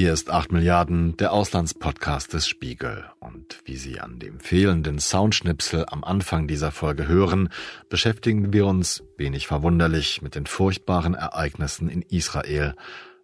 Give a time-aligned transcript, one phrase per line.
[0.00, 3.04] Hier ist 8 Milliarden, der Auslandspodcast des Spiegel.
[3.18, 7.50] Und wie Sie an dem fehlenden Soundschnipsel am Anfang dieser Folge hören,
[7.90, 12.76] beschäftigen wir uns, wenig verwunderlich, mit den furchtbaren Ereignissen in Israel,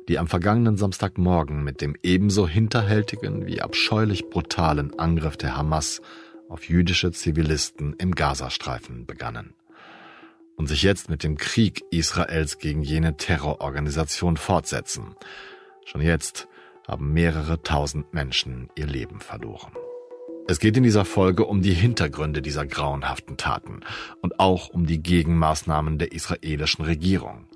[0.07, 6.03] die am vergangenen Samstagmorgen mit dem ebenso hinterhältigen wie abscheulich brutalen Angriff der Hamas
[6.51, 9.55] auf jüdische Zivilisten im Gazastreifen begannen
[10.57, 15.15] und sich jetzt mit dem Krieg Israels gegen jene Terrororganisation fortsetzen.
[15.87, 16.49] Schon jetzt
[16.87, 19.73] haben mehrere tausend Menschen ihr Leben verloren.
[20.49, 23.81] Es geht in dieser Folge um die Hintergründe dieser grauenhaften Taten
[24.23, 27.47] und auch um die Gegenmaßnahmen der israelischen Regierung,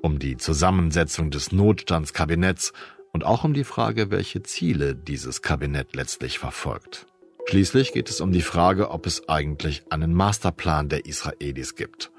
[0.00, 2.72] um die Zusammensetzung des Notstandskabinetts
[3.12, 7.06] und auch um die Frage, welche Ziele dieses Kabinett letztlich verfolgt.
[7.46, 12.12] Schließlich geht es um die Frage, ob es eigentlich einen Masterplan der Israelis gibt.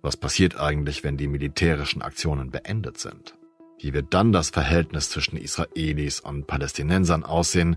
[0.00, 3.34] Was passiert eigentlich, wenn die militärischen Aktionen beendet sind?
[3.82, 7.76] Wie wird dann das Verhältnis zwischen Israelis und Palästinensern aussehen,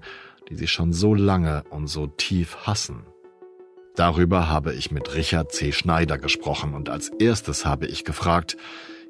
[0.49, 3.03] die sich schon so lange und so tief hassen?
[3.95, 5.71] Darüber habe ich mit Richard C.
[5.71, 8.57] Schneider gesprochen und als erstes habe ich gefragt,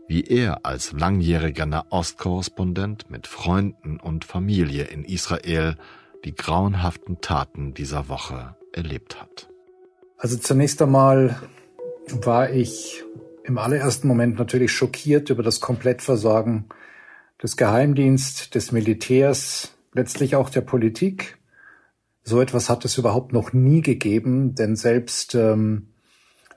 [0.08, 5.78] wie er als langjähriger Nahostkorrespondent mit Freunden und Familie in Israel
[6.26, 9.50] die grauenhaften Taten dieser Woche erlebt hat.
[10.18, 11.42] Also zunächst einmal
[12.08, 13.04] war ich
[13.46, 16.70] im allerersten Moment natürlich schockiert über das Komplettversagen
[17.44, 21.38] des Geheimdienstes, des Militärs, letztlich auch der Politik.
[22.24, 25.90] So etwas hat es überhaupt noch nie gegeben, denn selbst ähm,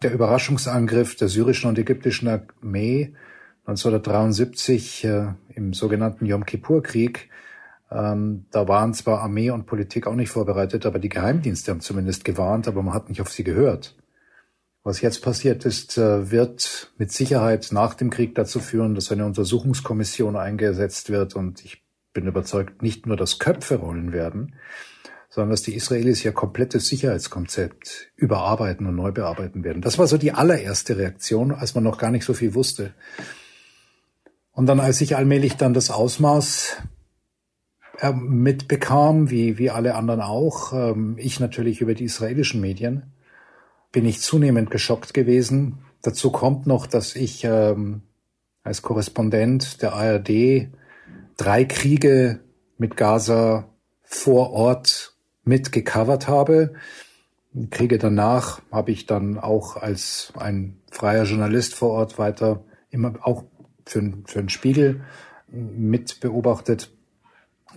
[0.02, 3.14] der Überraschungsangriff der syrischen und ägyptischen Armee
[3.66, 7.30] 1973 äh, im sogenannten Yom Kippur-Krieg,
[7.90, 12.24] ähm, da waren zwar Armee und Politik auch nicht vorbereitet, aber die Geheimdienste haben zumindest
[12.24, 13.96] gewarnt, aber man hat nicht auf sie gehört.
[14.86, 19.26] Was jetzt passiert ist, äh, wird mit Sicherheit nach dem Krieg dazu führen, dass eine
[19.26, 21.34] Untersuchungskommission eingesetzt wird.
[21.34, 24.54] Und ich bin überzeugt, nicht nur, dass Köpfe rollen werden,
[25.28, 29.82] sondern dass die Israelis ihr komplettes Sicherheitskonzept überarbeiten und neu bearbeiten werden.
[29.82, 32.94] Das war so die allererste Reaktion, als man noch gar nicht so viel wusste.
[34.52, 36.76] Und dann, als ich allmählich dann das Ausmaß
[37.98, 43.12] äh, mitbekam, wie, wie alle anderen auch, ähm, ich natürlich über die israelischen Medien,
[43.96, 45.78] bin ich zunehmend geschockt gewesen.
[46.02, 48.02] Dazu kommt noch, dass ich ähm,
[48.62, 50.68] als Korrespondent der ARD
[51.38, 52.40] drei Kriege
[52.76, 53.70] mit Gaza
[54.02, 56.74] vor Ort mitgecovert habe.
[57.70, 63.44] Kriege danach habe ich dann auch als ein freier Journalist vor Ort weiter immer auch
[63.86, 65.04] für, für einen Spiegel
[65.48, 66.90] mit beobachtet.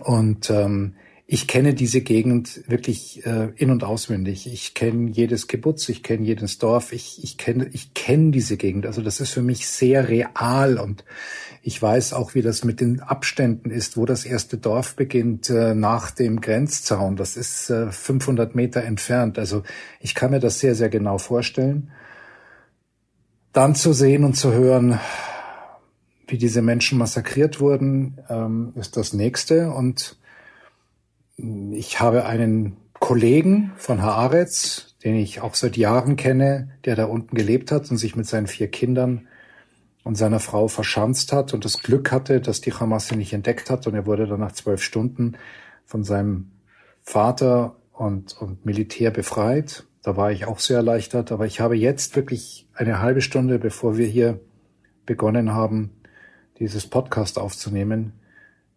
[0.00, 0.96] Und ähm,
[1.32, 4.52] ich kenne diese Gegend wirklich äh, in und auswendig.
[4.52, 8.84] Ich kenne jedes Kibbutz, ich kenne jedes Dorf, ich, ich kenne ich kenne diese Gegend.
[8.84, 11.04] Also das ist für mich sehr real und
[11.62, 15.72] ich weiß auch, wie das mit den Abständen ist, wo das erste Dorf beginnt äh,
[15.76, 17.14] nach dem Grenzzaun.
[17.14, 19.38] Das ist äh, 500 Meter entfernt.
[19.38, 19.62] Also
[20.00, 21.92] ich kann mir das sehr, sehr genau vorstellen.
[23.52, 24.98] Dann zu sehen und zu hören,
[26.26, 30.16] wie diese Menschen massakriert wurden, ähm, ist das nächste und
[31.72, 37.34] ich habe einen Kollegen von Haaretz, den ich auch seit Jahren kenne, der da unten
[37.34, 39.26] gelebt hat und sich mit seinen vier Kindern
[40.04, 43.70] und seiner Frau verschanzt hat und das Glück hatte, dass die Hamas ihn nicht entdeckt
[43.70, 45.36] hat und er wurde dann nach zwölf Stunden
[45.84, 46.50] von seinem
[47.02, 49.84] Vater und, und Militär befreit.
[50.02, 53.98] Da war ich auch sehr erleichtert, aber ich habe jetzt wirklich eine halbe Stunde, bevor
[53.98, 54.40] wir hier
[55.04, 55.90] begonnen haben,
[56.58, 58.12] dieses Podcast aufzunehmen,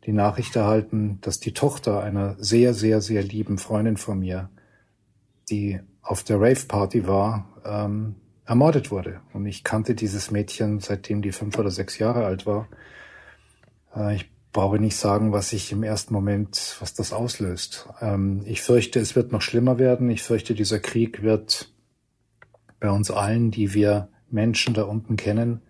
[0.06, 4.50] die Nachricht erhalten, dass die Tochter einer sehr, sehr, sehr lieben Freundin von mir,
[5.50, 8.16] die auf der Rave-Party war, ähm,
[8.46, 9.22] ermordet wurde.
[9.34, 12.68] Und ich kannte dieses Mädchen, seitdem die fünf oder sechs Jahre alt war.
[13.96, 17.88] Äh, ich brauche nicht sagen, was ich im ersten Moment, was das auslöst.
[18.02, 20.10] Ähm, ich fürchte, es wird noch schlimmer werden.
[20.10, 21.72] Ich fürchte, dieser Krieg wird
[22.80, 25.62] bei uns allen, die wir Menschen da unten kennen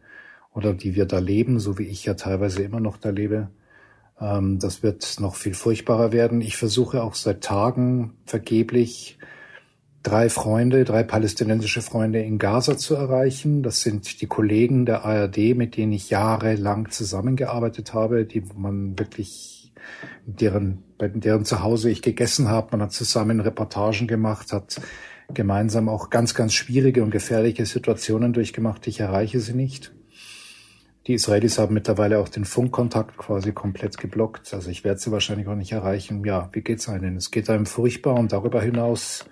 [0.51, 3.50] oder die wir da leben, so wie ich ja teilweise immer noch da lebe,
[4.23, 6.41] ähm, das wird noch viel furchtbarer werden.
[6.41, 9.17] Ich versuche auch seit Tagen vergeblich
[10.01, 13.63] drei Freunde, drei palästinensische Freunde in Gaza zu erreichen.
[13.63, 19.73] Das sind die Kollegen der ARD, mit denen ich jahrelang zusammengearbeitet habe, die man wirklich
[20.25, 22.69] deren, bei deren Zuhause ich gegessen habe.
[22.71, 24.79] Man hat zusammen Reportagen gemacht, hat
[25.33, 28.87] gemeinsam auch ganz, ganz schwierige und gefährliche Situationen durchgemacht.
[28.87, 29.93] Ich erreiche sie nicht.
[31.07, 34.53] Die Israelis haben mittlerweile auch den Funkkontakt quasi komplett geblockt.
[34.53, 36.23] Also ich werde sie wahrscheinlich auch nicht erreichen.
[36.23, 37.17] Ja, wie geht's einem?
[37.17, 39.25] Es geht einem furchtbar und darüber hinaus,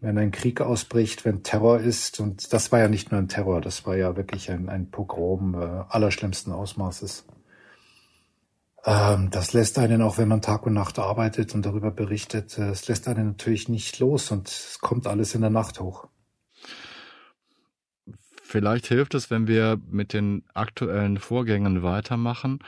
[0.00, 3.60] wenn ein Krieg ausbricht, wenn Terror ist, und das war ja nicht nur ein Terror,
[3.60, 7.26] das war ja wirklich ein, ein Pogrom äh, allerschlimmsten Ausmaßes.
[8.84, 12.68] Ähm, das lässt einen, auch wenn man Tag und Nacht arbeitet und darüber berichtet, äh,
[12.70, 16.08] es lässt einen natürlich nicht los und es kommt alles in der Nacht hoch.
[18.54, 22.60] Vielleicht hilft es, wenn wir mit den aktuellen Vorgängen weitermachen.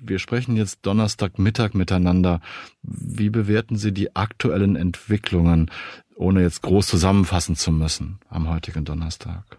[0.00, 2.40] Wir sprechen jetzt Donnerstagmittag miteinander.
[2.84, 5.68] Wie bewerten Sie die aktuellen Entwicklungen,
[6.14, 9.58] ohne jetzt groß zusammenfassen zu müssen am heutigen Donnerstag?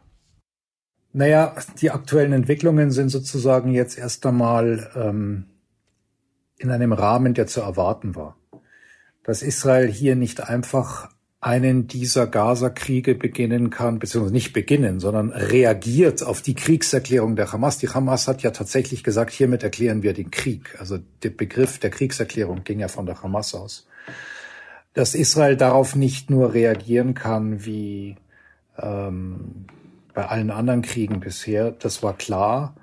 [1.12, 5.47] Naja, die aktuellen Entwicklungen sind sozusagen jetzt erst einmal ähm,
[6.59, 8.38] in einem Rahmen, der zu erwarten war.
[9.25, 11.09] Dass Israel hier nicht einfach
[11.44, 17.78] einen dieser Gaza-Kriege beginnen kann, beziehungsweise nicht beginnen, sondern reagiert auf die Kriegserklärung der Hamas.
[17.78, 20.78] Die Hamas hat ja tatsächlich gesagt, hiermit erklären wir den Krieg.
[20.80, 23.88] Also der Begriff der Kriegserklärung ging ja von der Hamas aus.
[24.94, 28.16] Dass Israel darauf nicht nur reagieren kann wie
[28.78, 29.66] ähm,
[30.13, 32.75] bei allen anderen Kriegen bisher, das war klar.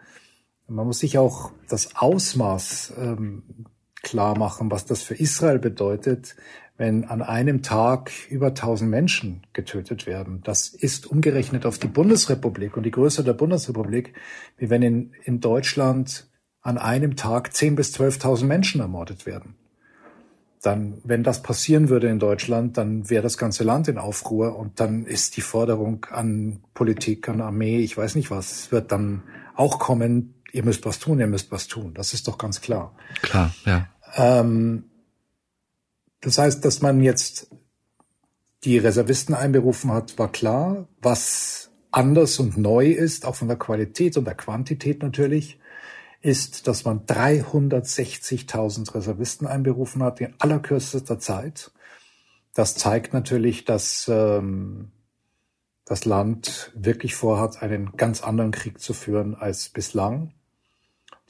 [0.69, 3.43] Man muss sich auch das Ausmaß ähm,
[4.03, 6.37] klar machen, was das für Israel bedeutet,
[6.81, 10.41] wenn an einem Tag über 1000 Menschen getötet werden.
[10.45, 14.15] Das ist umgerechnet auf die Bundesrepublik und die Größe der Bundesrepublik,
[14.57, 16.31] wie wenn in, in Deutschland
[16.63, 19.57] an einem Tag 10.000 bis 12.000 Menschen ermordet werden.
[20.63, 24.81] Dann, wenn das passieren würde in Deutschland, dann wäre das ganze Land in Aufruhr und
[24.81, 29.23] dann ist die Forderung an Politik, an Armee, ich weiß nicht was, wird dann
[29.55, 31.93] auch kommen, ihr müsst was tun, ihr müsst was tun.
[31.93, 32.97] Das ist doch ganz klar.
[33.21, 33.87] Klar, ja.
[34.17, 34.90] Ähm,
[36.21, 37.51] das heißt, dass man jetzt
[38.65, 40.87] die Reservisten einberufen hat, war klar.
[41.01, 45.59] Was anders und neu ist, auch von der Qualität und der Quantität natürlich,
[46.21, 51.73] ist, dass man 360.000 Reservisten einberufen hat in allerkürzester Zeit.
[52.53, 54.91] Das zeigt natürlich, dass ähm,
[55.87, 60.35] das Land wirklich vorhat, einen ganz anderen Krieg zu führen als bislang.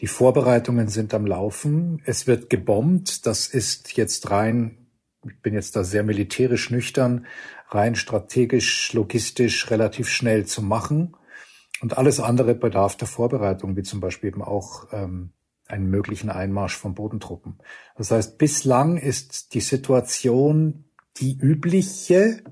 [0.01, 2.03] Die Vorbereitungen sind am Laufen.
[2.05, 3.27] Es wird gebombt.
[3.27, 4.80] Das ist jetzt rein,
[5.27, 7.27] ich bin jetzt da sehr militärisch nüchtern,
[7.69, 11.17] rein strategisch, logistisch relativ schnell zu machen.
[11.81, 15.33] Und alles andere bedarf der Vorbereitung, wie zum Beispiel eben auch ähm,
[15.67, 17.59] einen möglichen Einmarsch von Bodentruppen.
[17.97, 20.85] Das heißt, bislang ist die Situation
[21.19, 22.43] die übliche.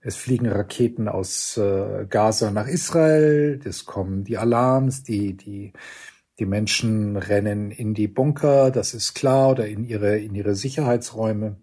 [0.00, 5.72] Es fliegen Raketen aus äh, Gaza nach Israel, es kommen die Alarms, die, die
[6.38, 11.56] die Menschen rennen in die Bunker, das ist klar, oder in ihre, in ihre Sicherheitsräume.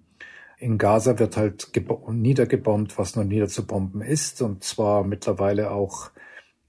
[0.57, 1.71] In Gaza wird halt
[2.07, 6.11] niedergebombt, was nur niederzubomben ist, und zwar mittlerweile auch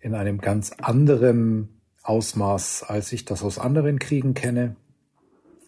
[0.01, 4.77] in einem ganz anderen Ausmaß, als ich das aus anderen Kriegen kenne.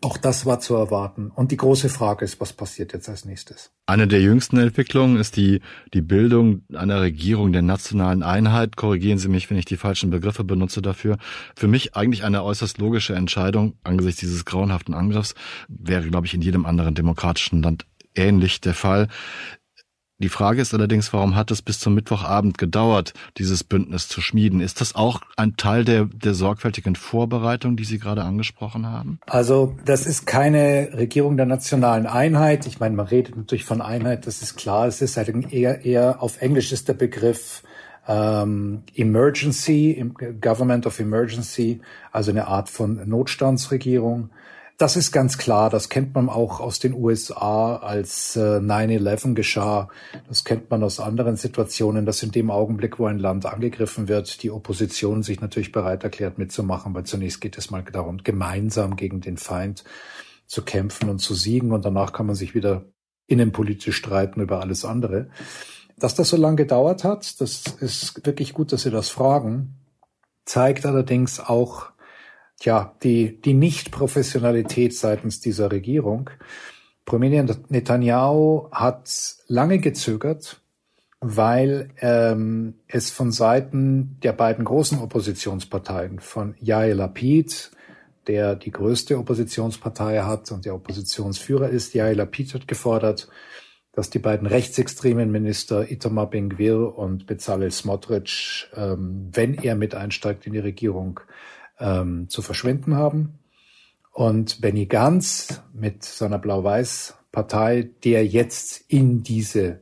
[0.01, 1.33] Auch das war zu erwarten.
[1.35, 3.73] Und die große Frage ist, was passiert jetzt als nächstes?
[3.87, 5.61] Eine der jüngsten Entwicklungen ist die,
[5.93, 8.77] die Bildung einer Regierung der nationalen Einheit.
[8.77, 11.19] Korrigieren Sie mich, wenn ich die falschen Begriffe benutze dafür.
[11.57, 15.35] Für mich eigentlich eine äußerst logische Entscheidung angesichts dieses grauenhaften Angriffs
[15.67, 17.85] wäre, glaube ich, in jedem anderen demokratischen Land
[18.19, 19.09] ähnlich der Fall.
[20.21, 24.61] Die Frage ist allerdings, warum hat es bis zum Mittwochabend gedauert, dieses Bündnis zu schmieden?
[24.61, 29.21] Ist das auch ein Teil der, der sorgfältigen Vorbereitung, die Sie gerade angesprochen haben?
[29.29, 32.67] Also das ist keine Regierung der nationalen Einheit.
[32.67, 34.89] Ich meine, man redet natürlich von Einheit, das ist klar.
[34.89, 37.63] Es ist halt eher, eher auf Englisch ist der Begriff
[38.09, 40.05] ähm, Emergency,
[40.41, 44.31] Government of Emergency, also eine Art von Notstandsregierung.
[44.79, 45.71] Das ist ganz klar.
[45.71, 49.89] Das kennt man auch aus den USA, als äh, 9-11 geschah.
[50.29, 54.41] Das kennt man aus anderen Situationen, dass in dem Augenblick, wo ein Land angegriffen wird,
[54.45, 59.21] die Opposition sich natürlich bereit erklärt mitzumachen, weil zunächst geht es mal darum, gemeinsam gegen
[59.21, 59.83] den Feind
[60.47, 62.85] zu kämpfen und zu siegen und danach kann man sich wieder
[63.27, 65.29] innenpolitisch streiten über alles andere.
[65.99, 69.75] Dass das so lange gedauert hat, das ist wirklich gut, dass Sie das fragen,
[70.45, 71.91] zeigt allerdings auch,
[72.59, 76.31] tja, die, die Nicht-Professionalität seitens dieser Regierung.
[77.05, 80.61] Premier Netanyahu hat lange gezögert,
[81.21, 87.71] weil ähm, es von Seiten der beiden großen Oppositionsparteien, von Yair Lapid,
[88.27, 93.29] der die größte Oppositionspartei hat und der Oppositionsführer ist, Yair Lapid hat gefordert,
[93.93, 100.47] dass die beiden rechtsextremen Minister Itamar Ben-Gvir und Bezalel Smotrich, ähm, wenn er mit einsteigt
[100.47, 101.21] in die Regierung,
[101.81, 103.39] ähm, zu verschwinden haben.
[104.13, 109.81] Und Benny Gantz mit seiner Blau-Weiß-Partei, der jetzt in diese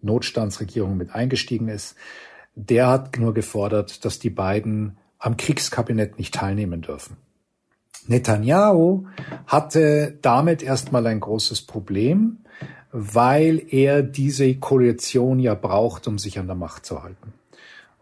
[0.00, 1.96] Notstandsregierung mit eingestiegen ist,
[2.54, 7.16] der hat nur gefordert, dass die beiden am Kriegskabinett nicht teilnehmen dürfen.
[8.06, 9.06] Netanyahu
[9.46, 12.38] hatte damit erstmal ein großes Problem,
[12.90, 17.34] weil er diese Koalition ja braucht, um sich an der Macht zu halten.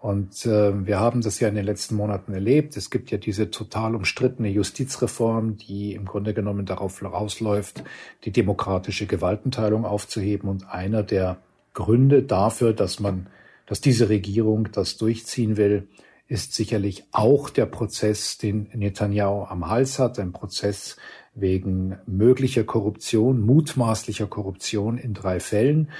[0.00, 2.76] Und äh, wir haben das ja in den letzten Monaten erlebt.
[2.76, 7.82] Es gibt ja diese total umstrittene Justizreform, die im Grunde genommen darauf rausläuft,
[8.24, 10.48] die demokratische Gewaltenteilung aufzuheben.
[10.48, 11.38] Und einer der
[11.72, 13.28] Gründe dafür, dass man,
[13.66, 15.88] dass diese Regierung das durchziehen will,
[16.28, 20.96] ist sicherlich auch der Prozess, den Netanyahu am Hals hat, ein Prozess
[21.34, 25.90] wegen möglicher Korruption, mutmaßlicher Korruption in drei Fällen,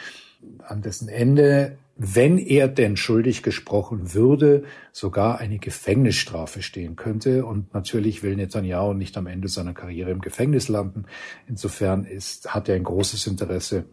[0.66, 7.46] an dessen Ende wenn er denn schuldig gesprochen würde, sogar eine Gefängnisstrafe stehen könnte.
[7.46, 11.06] Und natürlich will Netanyahu nicht am Ende seiner Karriere im Gefängnis landen.
[11.48, 13.86] Insofern ist, hat er ein großes Interesse,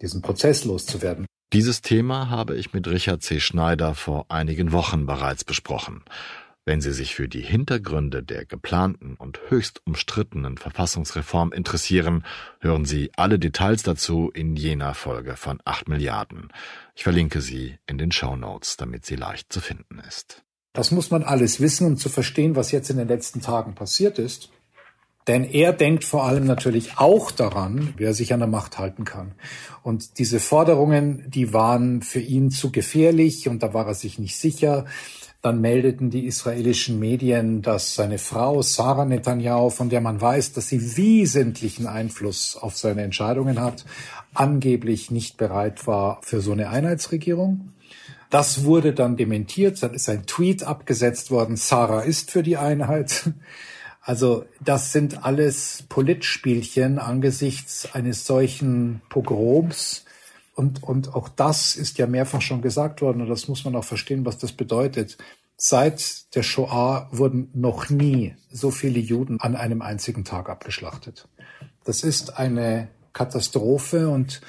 [0.00, 1.26] diesen Prozess loszuwerden.
[1.52, 3.40] Dieses Thema habe ich mit Richard C.
[3.40, 6.02] Schneider vor einigen Wochen bereits besprochen.
[6.66, 12.24] Wenn Sie sich für die Hintergründe der geplanten und höchst umstrittenen Verfassungsreform interessieren,
[12.60, 16.48] hören Sie alle Details dazu in jener Folge von 8 Milliarden.
[16.94, 20.42] Ich verlinke sie in den Show Notes, damit sie leicht zu finden ist.
[20.72, 24.18] Das muss man alles wissen, um zu verstehen, was jetzt in den letzten Tagen passiert
[24.18, 24.50] ist.
[25.26, 29.04] Denn er denkt vor allem natürlich auch daran, wie er sich an der Macht halten
[29.04, 29.32] kann.
[29.82, 34.36] Und diese Forderungen, die waren für ihn zu gefährlich und da war er sich nicht
[34.36, 34.86] sicher.
[35.42, 40.68] Dann meldeten die israelischen Medien, dass seine Frau Sarah Netanyahu, von der man weiß, dass
[40.68, 43.86] sie wesentlichen Einfluss auf seine Entscheidungen hat,
[44.34, 47.70] angeblich nicht bereit war für so eine Einheitsregierung.
[48.28, 53.32] Das wurde dann dementiert, dann ist ein Tweet abgesetzt worden, Sarah ist für die Einheit.
[54.02, 60.04] Also das sind alles Politspielchen angesichts eines solchen Pogroms,
[60.60, 63.84] und, und auch das ist ja mehrfach schon gesagt worden und das muss man auch
[63.84, 65.16] verstehen, was das bedeutet.
[65.56, 71.26] Seit der Shoah wurden noch nie so viele Juden an einem einzigen Tag abgeschlachtet.
[71.84, 74.42] Das ist eine Katastrophe und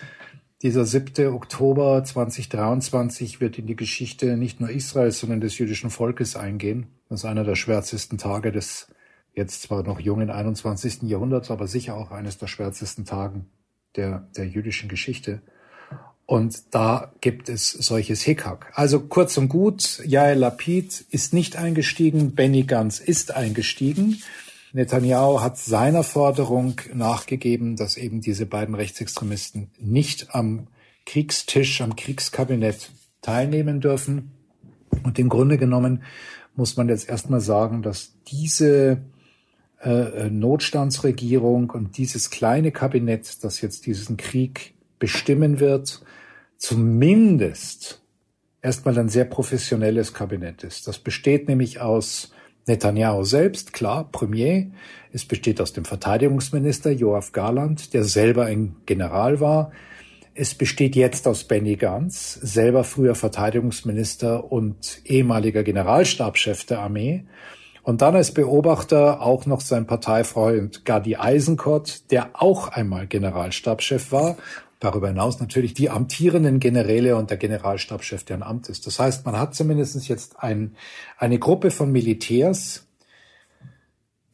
[0.61, 1.27] dieser 7.
[1.27, 6.87] Oktober 2023 wird in die Geschichte nicht nur Israels, sondern des jüdischen Volkes eingehen.
[7.07, 8.87] Das ist einer der schwärzesten Tage des
[9.33, 11.03] jetzt zwar noch jungen 21.
[11.03, 13.49] Jahrhunderts, aber sicher auch eines der schwärzesten Tagen
[13.95, 15.41] der, der jüdischen Geschichte.
[16.31, 18.71] Und da gibt es solches Hickhack.
[18.73, 24.21] Also kurz und gut, Yael Lapid ist nicht eingestiegen, Benny Gantz ist eingestiegen.
[24.71, 30.67] Netanyahu hat seiner Forderung nachgegeben, dass eben diese beiden Rechtsextremisten nicht am
[31.05, 34.31] Kriegstisch, am Kriegskabinett teilnehmen dürfen.
[35.03, 36.01] Und im Grunde genommen
[36.55, 39.01] muss man jetzt erstmal sagen, dass diese
[39.81, 46.01] äh, Notstandsregierung und dieses kleine Kabinett, das jetzt diesen Krieg bestimmen wird,
[46.61, 48.01] zumindest
[48.61, 50.87] erstmal ein sehr professionelles Kabinett ist.
[50.87, 52.31] Das besteht nämlich aus
[52.67, 54.67] Netanyahu selbst, klar, Premier.
[55.11, 59.71] Es besteht aus dem Verteidigungsminister Joachim Garland, der selber ein General war.
[60.35, 67.25] Es besteht jetzt aus Benny Gantz, selber früher Verteidigungsminister und ehemaliger Generalstabschef der Armee.
[67.81, 74.37] Und dann als Beobachter auch noch sein Parteifreund Gadi Eisenkot, der auch einmal Generalstabschef war
[74.81, 78.87] Darüber hinaus natürlich die amtierenden Generäle und der Generalstabschef, der ein Amt ist.
[78.87, 80.75] Das heißt, man hat zumindest jetzt ein,
[81.19, 82.87] eine Gruppe von Militärs,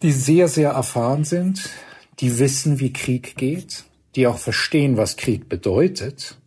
[0.01, 1.69] die sehr, sehr erfahren sind,
[2.21, 3.83] die wissen, wie Krieg geht,
[4.15, 6.37] die auch verstehen, was Krieg bedeutet,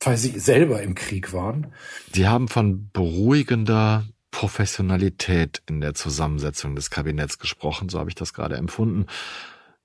[0.00, 1.66] weil sie selber im Krieg waren.
[2.14, 8.32] Sie haben von beruhigender Professionalität in der Zusammensetzung des Kabinetts gesprochen, so habe ich das
[8.32, 9.08] gerade empfunden.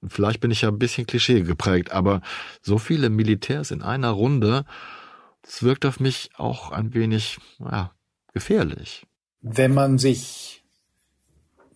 [0.05, 2.21] Vielleicht bin ich ja ein bisschen Klischee geprägt, aber
[2.61, 4.65] so viele Militärs in einer Runde,
[5.41, 7.91] das wirkt auf mich auch ein wenig ja,
[8.33, 9.05] gefährlich.
[9.41, 10.63] Wenn man sich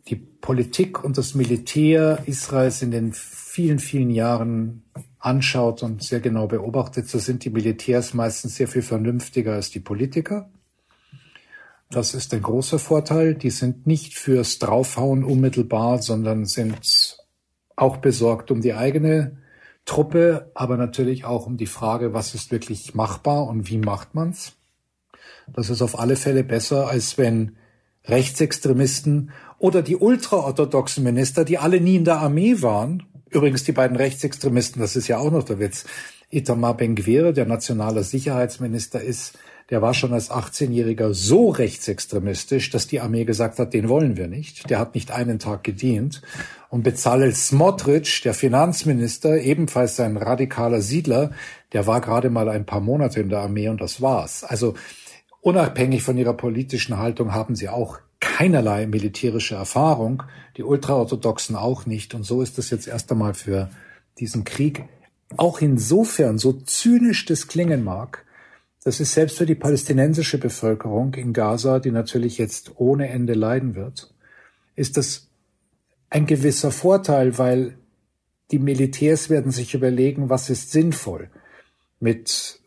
[0.08, 4.84] die Politik und das Militär Israels in den vielen, vielen Jahren
[5.20, 9.80] anschaut und sehr genau beobachtet, so sind die Militärs meistens sehr viel vernünftiger als die
[9.80, 10.50] Politiker.
[11.90, 13.36] Das ist ein großer Vorteil.
[13.36, 17.18] Die sind nicht fürs Draufhauen unmittelbar, sondern sind
[17.82, 19.38] auch besorgt um die eigene
[19.86, 24.54] Truppe, aber natürlich auch um die Frage, was ist wirklich machbar und wie macht man's.
[25.54, 27.58] Das ist auf alle Fälle besser, als wenn
[28.06, 33.98] Rechtsextremisten oder die ultraorthodoxen Minister, die alle nie in der Armee waren, übrigens die beiden
[33.98, 35.86] Rechtsextremisten, das ist ja auch noch der Witz,
[36.30, 39.38] Itamar Ben-Gvir, der nationale Sicherheitsminister ist,
[39.72, 44.28] der war schon als 18-Jähriger so rechtsextremistisch, dass die Armee gesagt hat, den wollen wir
[44.28, 44.70] nicht.
[44.70, 46.22] Der hat nicht einen Tag gedient.
[46.70, 51.32] Und Bezalel Smotrich, der Finanzminister, ebenfalls ein radikaler Siedler,
[51.72, 54.44] der war gerade mal ein paar Monate in der Armee und das war's.
[54.44, 54.76] Also
[55.40, 60.24] unabhängig von ihrer politischen Haltung haben sie auch keinerlei militärische Erfahrung,
[60.58, 62.14] die Ultraorthodoxen auch nicht.
[62.14, 63.70] Und so ist es jetzt erst einmal für
[64.20, 64.84] diesen Krieg
[65.38, 68.26] auch insofern, so zynisch das klingen mag,
[68.84, 73.76] das ist selbst für die palästinensische Bevölkerung in Gaza, die natürlich jetzt ohne Ende leiden
[73.76, 74.14] wird,
[74.76, 75.30] ist das
[76.10, 77.78] ein gewisser Vorteil, weil
[78.50, 81.30] die Militärs werden sich überlegen, was ist sinnvoll.
[82.00, 82.60] Mit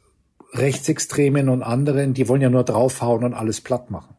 [0.53, 4.14] Rechtsextremen und anderen, die wollen ja nur draufhauen und alles platt machen.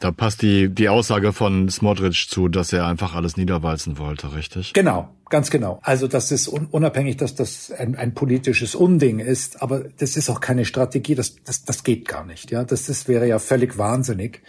[0.00, 4.72] Da passt die, die Aussage von Smotrich zu, dass er einfach alles niederwalzen wollte, richtig?
[4.72, 5.78] Genau, ganz genau.
[5.82, 10.40] Also das ist unabhängig, dass das ein, ein politisches Unding ist, aber das ist auch
[10.40, 12.50] keine Strategie, das, das, das geht gar nicht.
[12.50, 14.40] Ja, Das ist, wäre ja völlig wahnsinnig.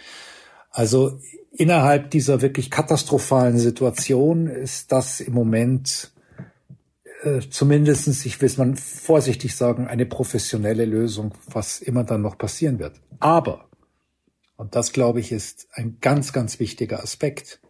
[0.70, 1.20] Also
[1.52, 6.12] innerhalb dieser wirklich katastrophalen Situation ist das im Moment
[7.24, 12.38] äh, zumindestens, ich will es mal vorsichtig sagen, eine professionelle Lösung, was immer dann noch
[12.38, 12.94] passieren wird.
[13.20, 13.68] Aber
[14.62, 17.60] und das, glaube ich, ist ein ganz, ganz wichtiger Aspekt.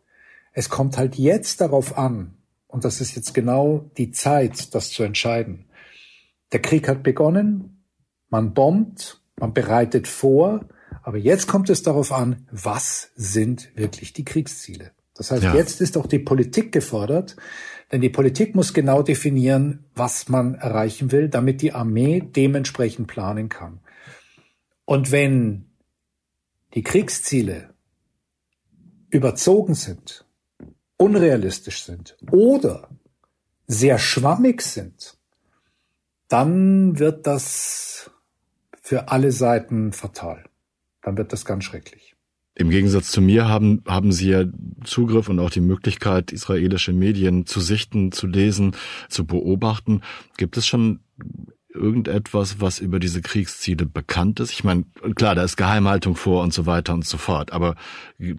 [0.53, 2.35] Es kommt halt jetzt darauf an,
[2.67, 5.71] und das ist jetzt genau die Zeit, das zu entscheiden.
[6.53, 7.83] Der Krieg hat begonnen,
[8.29, 10.67] man bombt, man bereitet vor,
[11.03, 14.91] aber jetzt kommt es darauf an, was sind wirklich die Kriegsziele.
[15.15, 15.55] Das heißt, ja.
[15.55, 17.37] jetzt ist auch die Politik gefordert,
[17.91, 23.49] denn die Politik muss genau definieren, was man erreichen will, damit die Armee dementsprechend planen
[23.49, 23.81] kann.
[24.85, 25.72] Und wenn
[26.75, 27.75] die Kriegsziele
[29.11, 30.27] überzogen sind,
[30.97, 32.89] unrealistisch sind oder
[33.67, 35.19] sehr schwammig sind,
[36.29, 38.11] dann wird das
[38.81, 40.45] für alle Seiten fatal.
[41.03, 42.15] Dann wird das ganz schrecklich.
[42.55, 44.45] Im Gegensatz zu mir haben, haben Sie ja
[44.85, 48.77] Zugriff und auch die Möglichkeit, israelische Medien zu sichten, zu lesen,
[49.09, 50.03] zu beobachten.
[50.37, 51.01] Gibt es schon
[51.75, 54.53] irgendetwas, was über diese Kriegsziele bekannt ist?
[54.53, 57.77] Ich meine, klar, da ist Geheimhaltung vor und so weiter und so fort, aber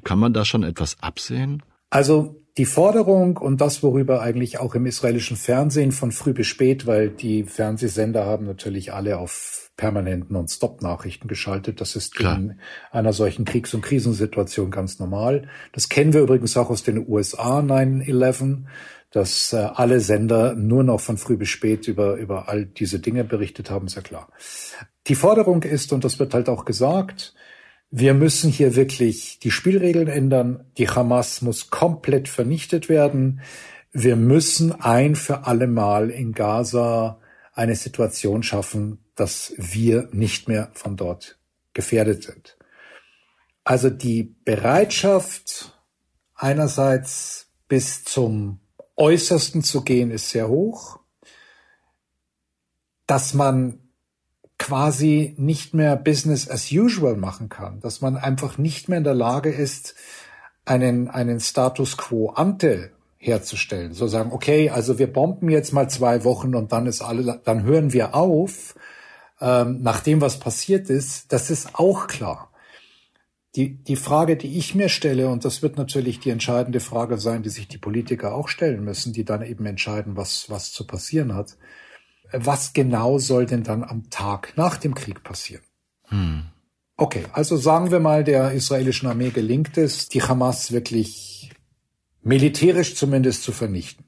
[0.03, 1.63] kann man da schon etwas absehen?
[1.89, 6.85] Also die Forderung und das, worüber eigentlich auch im israelischen Fernsehen von früh bis spät,
[6.85, 11.81] weil die Fernsehsender haben natürlich alle auf permanenten und Stop-Nachrichten geschaltet.
[11.81, 12.37] Das ist Klar.
[12.37, 12.59] in
[12.91, 15.47] einer solchen Kriegs- und Krisensituation ganz normal.
[15.71, 18.65] Das kennen wir übrigens auch aus den USA 9-11
[19.13, 23.23] dass äh, alle Sender nur noch von früh bis spät über, über all diese Dinge
[23.23, 24.27] berichtet haben, ist ja klar.
[25.05, 27.35] Die Forderung ist, und das wird halt auch gesagt,
[27.91, 30.65] wir müssen hier wirklich die Spielregeln ändern.
[30.79, 33.41] Die Hamas muss komplett vernichtet werden.
[33.91, 37.19] Wir müssen ein für alle Mal in Gaza
[37.53, 41.37] eine Situation schaffen, dass wir nicht mehr von dort
[41.75, 42.57] gefährdet sind.
[43.63, 45.79] Also die Bereitschaft
[46.33, 48.59] einerseits bis zum
[49.03, 50.99] Äußersten zu gehen, ist sehr hoch.
[53.05, 53.79] Dass man
[54.57, 59.13] quasi nicht mehr Business as usual machen kann, dass man einfach nicht mehr in der
[59.13, 59.95] Lage ist,
[60.63, 63.93] einen, einen Status quo ante herzustellen.
[63.93, 67.63] So sagen, okay, also wir bomben jetzt mal zwei Wochen und dann ist alle, dann
[67.63, 68.75] hören wir auf,
[69.41, 71.33] ähm, nach dem, was passiert ist.
[71.33, 72.52] Das ist auch klar.
[73.55, 77.43] Die, die Frage, die ich mir stelle, und das wird natürlich die entscheidende Frage sein,
[77.43, 81.35] die sich die Politiker auch stellen müssen, die dann eben entscheiden, was, was zu passieren
[81.35, 81.57] hat.
[82.31, 85.63] Was genau soll denn dann am Tag nach dem Krieg passieren?
[86.07, 86.45] Hm.
[86.97, 91.51] Okay, also sagen wir mal, der israelischen Armee gelingt es, die Hamas wirklich
[92.23, 94.05] militärisch zumindest zu vernichten.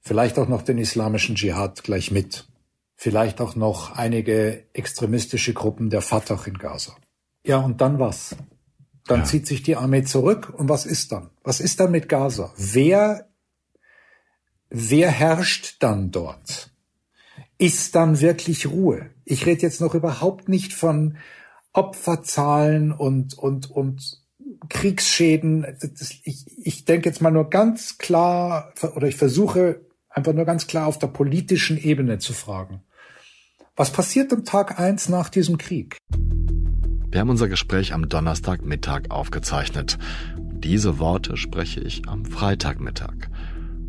[0.00, 2.48] Vielleicht auch noch den islamischen Dschihad gleich mit.
[2.94, 6.96] Vielleicht auch noch einige extremistische Gruppen der Fatah in Gaza.
[7.44, 8.36] Ja, und dann was?
[9.06, 9.24] Dann ja.
[9.24, 11.30] zieht sich die Armee zurück und was ist dann?
[11.42, 12.52] Was ist dann mit Gaza?
[12.56, 13.28] Wer,
[14.70, 16.70] wer herrscht dann dort?
[17.58, 19.10] Ist dann wirklich Ruhe?
[19.24, 21.16] Ich rede jetzt noch überhaupt nicht von
[21.72, 24.22] Opferzahlen und, und, und
[24.68, 25.66] Kriegsschäden.
[26.24, 30.86] Ich, ich denke jetzt mal nur ganz klar, oder ich versuche einfach nur ganz klar
[30.86, 32.82] auf der politischen Ebene zu fragen.
[33.74, 35.96] Was passiert am Tag eins nach diesem Krieg?
[37.12, 39.98] Wir haben unser Gespräch am Donnerstagmittag aufgezeichnet.
[40.38, 43.28] Diese Worte spreche ich am Freitagmittag.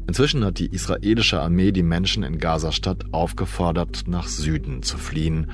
[0.07, 5.49] Inzwischen hat die israelische Armee die Menschen in Gazastadt aufgefordert, nach Süden zu fliehen,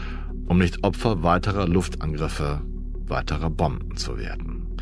[0.47, 2.61] um nicht Opfer weiterer Luftangriffe,
[3.05, 4.75] weiterer Bomben zu werden.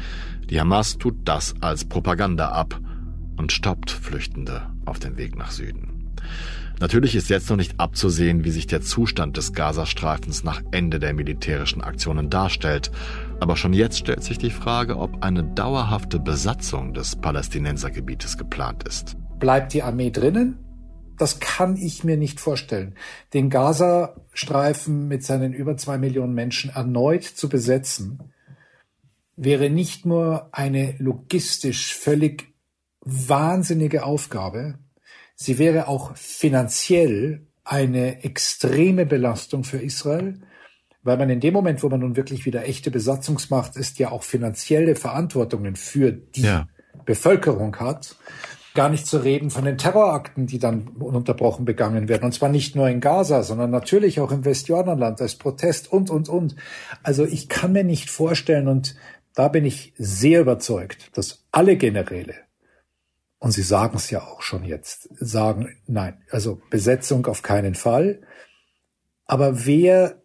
[0.49, 2.79] Die Hamas tut das als Propaganda ab
[3.35, 6.13] und stoppt Flüchtende auf dem Weg nach Süden.
[6.79, 11.13] Natürlich ist jetzt noch nicht abzusehen, wie sich der Zustand des Gazastreifens nach Ende der
[11.13, 12.91] militärischen Aktionen darstellt.
[13.39, 19.15] Aber schon jetzt stellt sich die Frage, ob eine dauerhafte Besatzung des Palästinensergebietes geplant ist.
[19.39, 20.59] Bleibt die Armee drinnen?
[21.17, 22.93] Das kann ich mir nicht vorstellen.
[23.33, 28.19] Den Gazastreifen mit seinen über zwei Millionen Menschen erneut zu besetzen,
[29.35, 32.53] wäre nicht nur eine logistisch völlig
[33.01, 34.77] wahnsinnige Aufgabe,
[35.39, 40.41] Sie wäre auch finanziell eine extreme Belastung für Israel,
[41.03, 44.23] weil man in dem Moment, wo man nun wirklich wieder echte Besatzungsmacht ist, ja auch
[44.23, 46.67] finanzielle Verantwortungen für die ja.
[47.05, 48.15] Bevölkerung hat.
[48.73, 52.25] Gar nicht zu reden von den Terrorakten, die dann ununterbrochen begangen werden.
[52.25, 56.29] Und zwar nicht nur in Gaza, sondern natürlich auch im Westjordanland als Protest und, und,
[56.29, 56.55] und.
[57.03, 58.95] Also ich kann mir nicht vorstellen, und
[59.35, 62.33] da bin ich sehr überzeugt, dass alle Generäle,
[63.39, 68.21] und sie sagen es ja auch schon jetzt, sagen, nein, also Besetzung auf keinen Fall.
[69.25, 70.21] Aber wer,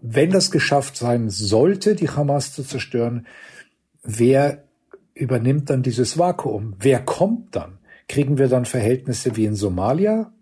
[0.00, 3.26] wenn das geschafft sein sollte, die Hamas zu zerstören,
[4.02, 4.64] wer
[5.14, 6.76] übernimmt dann dieses Vakuum?
[6.78, 7.78] Wer kommt dann?
[8.08, 10.32] Kriegen wir dann Verhältnisse wie in Somalia?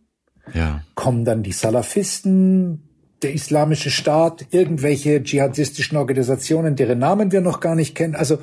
[0.55, 0.83] Ja.
[0.95, 2.88] Kommen dann die Salafisten,
[3.23, 8.16] der islamische Staat, irgendwelche dschihadistischen Organisationen, deren Namen wir noch gar nicht kennen?
[8.16, 8.38] Also,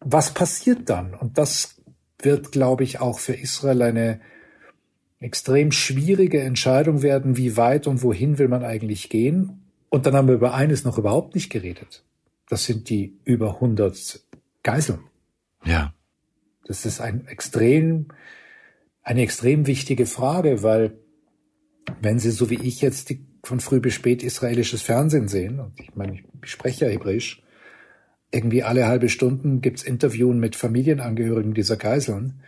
[0.00, 1.14] was passiert dann?
[1.14, 1.77] Und das
[2.20, 4.20] wird, glaube ich, auch für Israel eine
[5.20, 9.62] extrem schwierige Entscheidung werden, wie weit und wohin will man eigentlich gehen.
[9.88, 12.04] Und dann haben wir über eines noch überhaupt nicht geredet.
[12.48, 14.20] Das sind die über 100
[14.62, 15.00] Geiseln.
[15.64, 15.94] Ja.
[16.66, 18.08] Das ist ein extrem,
[19.02, 20.98] eine extrem wichtige Frage, weil
[22.02, 25.80] wenn Sie so wie ich jetzt die, von früh bis spät israelisches Fernsehen sehen, und
[25.80, 27.42] ich meine, ich spreche ja Hebräisch,
[28.30, 32.40] irgendwie alle halbe Stunden gibt's Interviewen mit Familienangehörigen dieser Geiseln,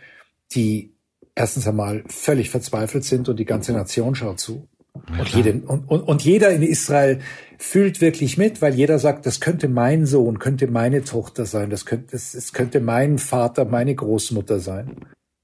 [0.53, 0.93] die
[1.35, 4.67] erstens einmal völlig verzweifelt sind und die ganze Nation schaut zu.
[5.13, 7.19] Ja, und, jeden, und, und, und jeder in Israel
[7.57, 11.85] fühlt wirklich mit, weil jeder sagt, das könnte mein Sohn, könnte meine Tochter sein, das
[11.85, 14.97] könnte, das, das könnte mein Vater, meine Großmutter sein.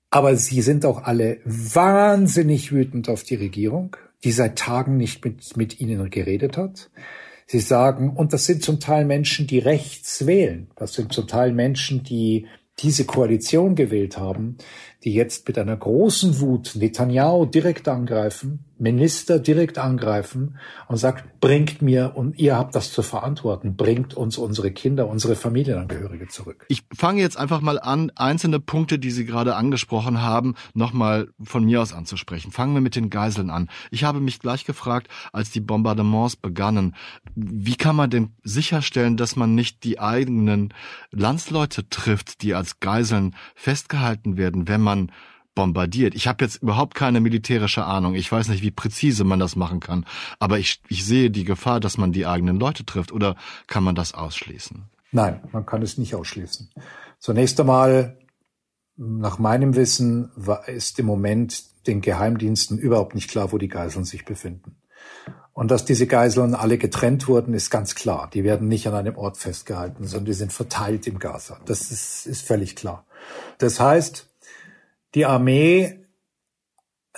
[0.09, 5.55] Aber sie sind auch alle wahnsinnig wütend auf die Regierung, die seit Tagen nicht mit,
[5.57, 6.89] mit ihnen geredet hat.
[7.47, 10.67] Sie sagen, und das sind zum Teil Menschen, die rechts wählen.
[10.75, 12.45] Das sind zum Teil Menschen, die
[12.79, 14.57] diese Koalition gewählt haben,
[15.03, 21.81] die jetzt mit einer großen Wut Netanyahu direkt angreifen, Minister direkt angreifen und sagt, bringt
[21.81, 26.65] mir und ihr habt das zu verantworten, bringt uns unsere Kinder, unsere Familienangehörige zurück.
[26.69, 31.63] Ich fange jetzt einfach mal an, einzelne Punkte, die Sie gerade angesprochen haben, nochmal von
[31.63, 32.51] mir aus anzusprechen.
[32.51, 33.69] Fangen wir mit den Geiseln an.
[33.91, 36.95] Ich habe mich gleich gefragt, als die Bombardements begannen,
[37.35, 40.73] wie kann man denn sicherstellen, dass man nicht die eigenen
[41.11, 45.11] Landsleute trifft, die als Geiseln festgehalten werden, wenn man
[45.57, 46.13] bombardiert.
[46.13, 48.13] Ich habe jetzt überhaupt keine militärische Ahnung.
[48.13, 50.05] Ich weiß nicht, wie präzise man das machen kann.
[50.37, 53.11] Aber ich, ich sehe die Gefahr, dass man die eigenen Leute trifft.
[53.11, 54.83] Oder kann man das ausschließen?
[55.11, 56.69] Nein, man kann es nicht ausschließen.
[57.17, 58.19] Zunächst einmal,
[58.97, 60.31] nach meinem Wissen,
[60.67, 64.77] ist im Moment den Geheimdiensten überhaupt nicht klar, wo die Geiseln sich befinden.
[65.53, 68.29] Und dass diese Geiseln alle getrennt wurden, ist ganz klar.
[68.31, 71.59] Die werden nicht an einem Ort festgehalten, sondern die sind verteilt im Gaza.
[71.65, 73.07] Das ist, ist völlig klar.
[73.57, 74.26] Das heißt,
[75.15, 76.05] die Armee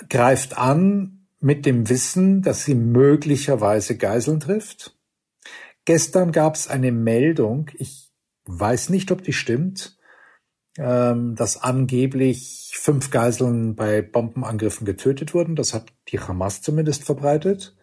[0.08, 4.96] greift an mit dem Wissen, dass sie möglicherweise Geiseln trifft.
[5.84, 8.10] Gestern gab es eine Meldung, ich
[8.44, 9.98] weiß nicht, ob die stimmt,
[10.78, 15.56] ähm, dass angeblich fünf Geiseln bei Bombenangriffen getötet wurden.
[15.56, 17.74] Das hat die Hamas zumindest verbreitet.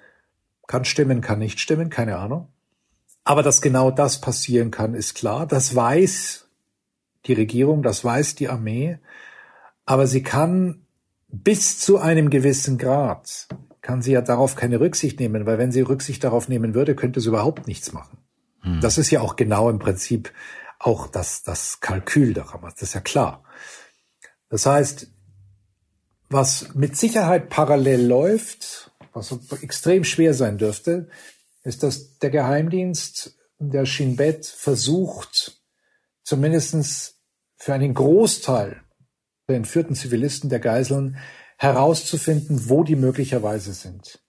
[0.67, 2.49] Kann stimmen, kann nicht stimmen, keine Ahnung.
[3.23, 5.47] Aber dass genau das passieren kann, ist klar.
[5.47, 6.47] Das weiß
[7.25, 8.99] die Regierung, das weiß die Armee
[9.87, 10.85] aber sie kann
[11.29, 13.47] bis zu einem gewissen Grad,
[13.81, 17.21] kann sie ja darauf keine Rücksicht nehmen, weil wenn sie Rücksicht darauf nehmen würde, könnte
[17.21, 18.17] sie überhaupt nichts machen.
[18.61, 18.81] Hm.
[18.81, 20.31] Das ist ja auch genau im Prinzip
[20.77, 23.43] auch das, das Kalkül der Hamas, das ist ja klar.
[24.49, 25.07] Das heißt,
[26.29, 31.07] was mit Sicherheit parallel läuft, was extrem schwer sein dürfte,
[31.63, 35.61] ist, dass der Geheimdienst der Shin Bet versucht,
[36.23, 37.15] zumindestens
[37.55, 38.81] für einen Großteil
[39.47, 41.17] der entführten Zivilisten, der Geiseln,
[41.57, 44.19] herauszufinden, wo die möglicherweise sind.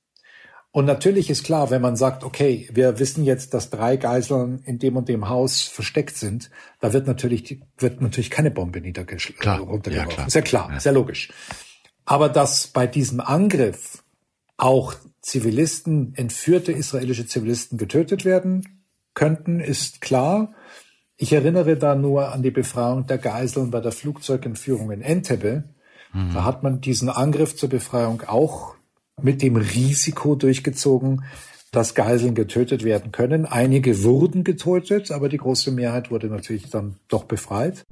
[0.70, 4.78] Und natürlich ist klar, wenn man sagt, okay, wir wissen jetzt, dass drei Geiseln in
[4.78, 6.50] dem und dem Haus versteckt sind,
[6.80, 10.10] da wird natürlich, wird natürlich keine Bombe niedergeschlagen, runtergeworfen.
[10.10, 10.26] Ja, klar.
[10.28, 10.80] Ist ja klar, ja.
[10.80, 11.32] sehr logisch.
[12.04, 14.04] Aber dass bei diesem Angriff
[14.56, 18.82] auch Zivilisten, entführte israelische Zivilisten getötet werden
[19.14, 20.54] könnten, ist klar.
[21.20, 25.64] Ich erinnere da nur an die Befreiung der Geiseln bei der Flugzeugentführung in Entebbe.
[26.12, 26.32] Mhm.
[26.32, 28.76] Da hat man diesen Angriff zur Befreiung auch
[29.20, 31.24] mit dem Risiko durchgezogen,
[31.72, 33.46] dass Geiseln getötet werden können.
[33.46, 37.84] Einige wurden getötet, aber die große Mehrheit wurde natürlich dann doch befreit.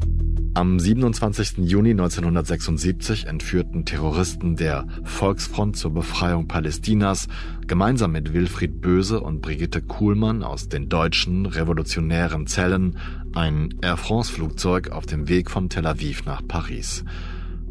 [0.55, 1.59] Am 27.
[1.59, 7.29] Juni 1976 entführten Terroristen der Volksfront zur Befreiung Palästinas
[7.67, 12.97] gemeinsam mit Wilfried Böse und Brigitte Kuhlmann aus den deutschen revolutionären Zellen
[13.35, 17.05] ein Air France Flugzeug auf dem Weg von Tel Aviv nach Paris.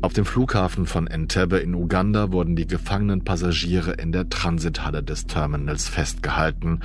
[0.01, 5.25] Auf dem Flughafen von Entebbe in Uganda wurden die gefangenen Passagiere in der Transithalle des
[5.25, 6.81] Terminals festgehalten.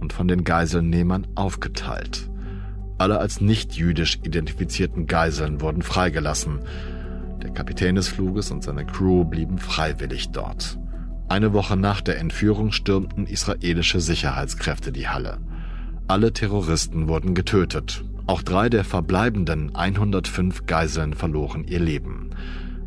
[0.00, 2.30] und von den Geiselnehmern aufgeteilt.
[2.98, 6.60] Alle als nicht jüdisch identifizierten Geiseln wurden freigelassen.
[7.42, 10.78] Der Kapitän des Fluges und seine Crew blieben freiwillig dort.
[11.28, 15.38] Eine Woche nach der Entführung stürmten israelische Sicherheitskräfte die Halle.
[16.08, 18.04] Alle Terroristen wurden getötet.
[18.26, 22.30] Auch drei der verbleibenden 105 Geiseln verloren ihr Leben.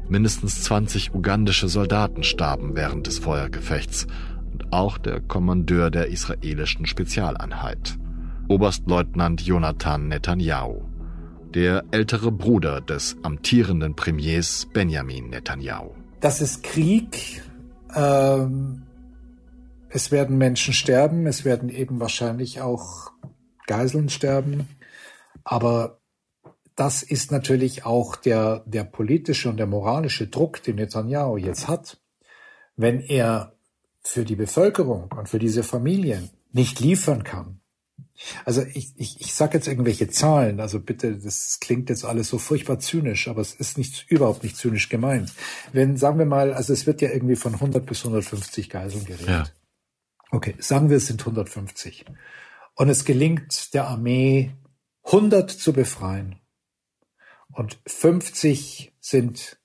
[0.10, 4.06] Mindestens 20 ugandische Soldaten starben während des Feuergefechts
[4.52, 7.97] und auch der Kommandeur der israelischen Spezialeinheit,
[8.49, 10.82] Oberstleutnant Jonathan Netanyahu,
[11.54, 15.91] der ältere Bruder des amtierenden Premiers Benjamin Netanyahu.
[16.19, 17.43] Das ist Krieg.
[17.95, 18.82] Ähm,
[19.88, 23.12] es werden Menschen sterben, es werden eben wahrscheinlich auch
[23.67, 24.67] Geiseln sterben.
[25.51, 25.99] Aber
[26.75, 31.99] das ist natürlich auch der, der politische und der moralische Druck, den Netanyahu jetzt hat.
[32.75, 33.55] Wenn er
[34.03, 37.62] für die Bevölkerung und für diese Familien nicht liefern kann.
[38.45, 42.38] Also ich, ich, ich sage jetzt irgendwelche Zahlen, also bitte, das klingt jetzt alles so
[42.38, 45.33] furchtbar zynisch, aber es ist nicht, überhaupt nicht zynisch gemeint.
[45.73, 49.27] Wenn, sagen wir mal, also es wird ja irgendwie von 100 bis 150 Geiseln geredet.
[49.27, 49.45] Ja.
[50.29, 52.05] Okay, sagen wir, es sind 150.
[52.75, 54.51] Und es gelingt der Armee,
[55.12, 56.39] 100 zu befreien.
[57.52, 59.60] Und 50 sind,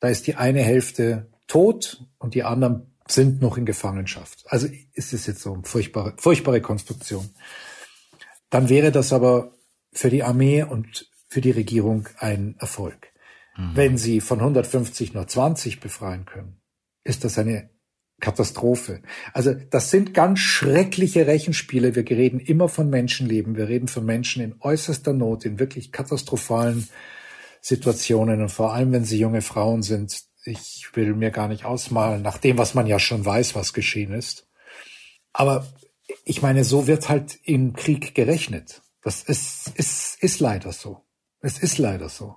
[0.00, 4.44] da ist die eine Hälfte tot und die anderen sind noch in Gefangenschaft.
[4.46, 7.30] Also ist es jetzt so eine furchtbare, furchtbare Konstruktion.
[8.50, 9.52] Dann wäre das aber
[9.92, 13.12] für die Armee und für die Regierung ein Erfolg.
[13.56, 13.70] Mhm.
[13.74, 16.60] Wenn sie von 150 nur 20 befreien können,
[17.04, 17.70] ist das eine
[18.20, 19.02] Katastrophe.
[19.32, 21.94] Also das sind ganz schreckliche Rechenspiele.
[21.94, 23.56] Wir reden immer von Menschenleben.
[23.56, 26.88] Wir reden von Menschen in äußerster Not, in wirklich katastrophalen
[27.60, 32.22] Situationen und vor allem, wenn sie junge Frauen sind, ich will mir gar nicht ausmalen,
[32.22, 34.48] nach dem, was man ja schon weiß, was geschehen ist.
[35.32, 35.66] Aber
[36.24, 38.82] ich meine, so wird halt im Krieg gerechnet.
[39.02, 41.04] Das ist, ist, ist leider so.
[41.40, 42.36] Es ist leider so.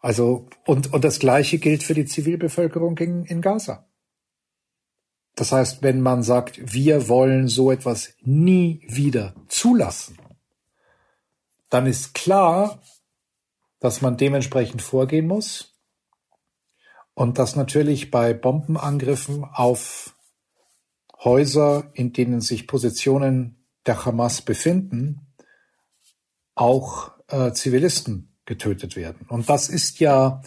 [0.00, 3.88] Also, und, und das Gleiche gilt für die Zivilbevölkerung in, in Gaza.
[5.34, 10.18] Das heißt, wenn man sagt, wir wollen so etwas nie wieder zulassen,
[11.70, 12.82] dann ist klar,
[13.80, 15.74] dass man dementsprechend vorgehen muss
[17.14, 20.14] und dass natürlich bei Bombenangriffen auf
[21.24, 25.34] Häuser, in denen sich Positionen der Hamas befinden,
[26.54, 29.26] auch äh, Zivilisten getötet werden.
[29.28, 30.42] Und das ist ja,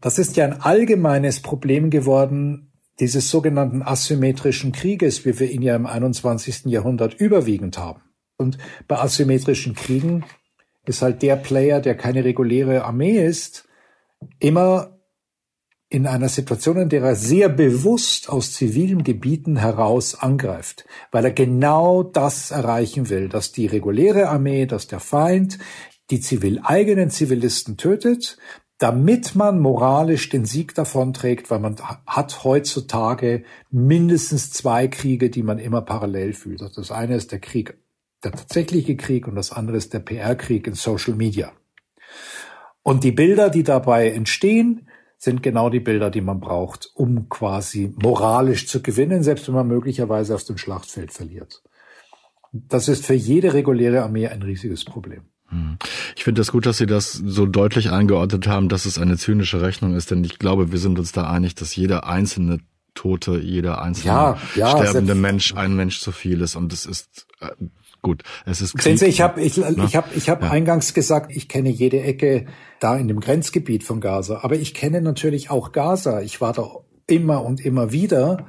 [0.00, 5.74] das ist ja ein allgemeines Problem geworden dieses sogenannten asymmetrischen Krieges, wie wir ihn ja
[5.74, 6.66] im 21.
[6.66, 8.02] Jahrhundert überwiegend haben.
[8.36, 10.24] Und bei asymmetrischen Kriegen
[10.84, 13.68] ist halt der Player, der keine reguläre Armee ist,
[14.38, 14.98] immer
[15.88, 21.32] in einer Situation, in der er sehr bewusst aus zivilen Gebieten heraus angreift, weil er
[21.32, 25.58] genau das erreichen will, dass die reguläre Armee, dass der Feind
[26.10, 28.38] die zivil eigenen Zivilisten tötet,
[28.82, 35.60] damit man moralisch den Sieg davonträgt, weil man hat heutzutage mindestens zwei Kriege, die man
[35.60, 36.62] immer parallel fühlt.
[36.62, 37.78] Also das eine ist der Krieg,
[38.24, 41.52] der tatsächliche Krieg und das andere ist der PR-Krieg in Social Media.
[42.82, 47.94] Und die Bilder, die dabei entstehen, sind genau die Bilder, die man braucht, um quasi
[48.02, 51.62] moralisch zu gewinnen, selbst wenn man möglicherweise auf dem Schlachtfeld verliert.
[52.52, 55.31] Das ist für jede reguläre Armee ein riesiges Problem.
[55.52, 55.76] Hm.
[56.16, 59.60] Ich finde das gut, dass Sie das so deutlich eingeordnet haben, dass es eine zynische
[59.60, 62.58] Rechnung ist, denn ich glaube, wir sind uns da einig, dass jeder einzelne
[62.94, 67.26] Tote, jeder einzelne ja, ja, sterbende Mensch ein Mensch zu viel ist und es ist
[67.40, 67.50] äh,
[68.02, 68.22] gut.
[68.44, 68.82] Es ist Krieg.
[68.82, 69.74] Sehen Sie, ich habe ich, ne?
[69.86, 70.50] ich hab, ich hab ja.
[70.50, 72.46] eingangs gesagt, ich kenne jede Ecke
[72.80, 74.40] da in dem Grenzgebiet von Gaza.
[74.42, 76.20] Aber ich kenne natürlich auch Gaza.
[76.22, 76.68] Ich war da
[77.06, 78.46] immer und immer wieder.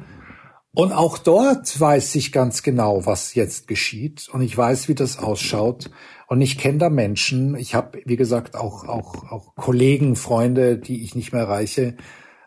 [0.76, 4.28] Und auch dort weiß ich ganz genau, was jetzt geschieht.
[4.32, 5.92] Und ich weiß, wie das ausschaut.
[6.34, 7.56] Und ich kenne da Menschen.
[7.56, 11.94] Ich habe, wie gesagt, auch, auch, auch Kollegen, Freunde, die ich nicht mehr erreiche.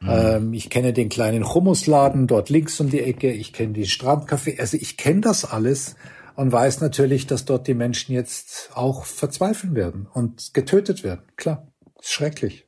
[0.01, 0.09] Mhm.
[0.11, 3.31] Ähm, ich kenne den kleinen Hummusladen dort links um die Ecke.
[3.31, 4.59] Ich kenne die Strandcafé.
[4.59, 5.95] Also ich kenne das alles
[6.35, 11.23] und weiß natürlich, dass dort die Menschen jetzt auch verzweifeln werden und getötet werden.
[11.37, 11.69] Klar,
[12.01, 12.67] ist schrecklich.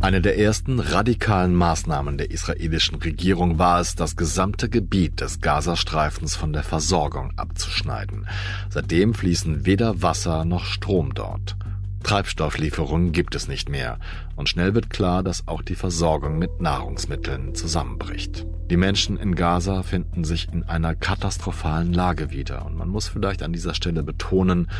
[0.00, 6.36] Eine der ersten radikalen Maßnahmen der israelischen Regierung war es, das gesamte Gebiet des Gazastreifens
[6.36, 8.28] von der Versorgung abzuschneiden.
[8.70, 11.56] Seitdem fließen weder Wasser noch Strom dort.
[12.04, 13.98] Treibstofflieferungen gibt es nicht mehr
[14.36, 18.46] und schnell wird klar, dass auch die Versorgung mit Nahrungsmitteln zusammenbricht.
[18.70, 23.42] Die Menschen in Gaza finden sich in einer katastrophalen Lage wieder und man muss vielleicht
[23.42, 24.70] an dieser Stelle betonen,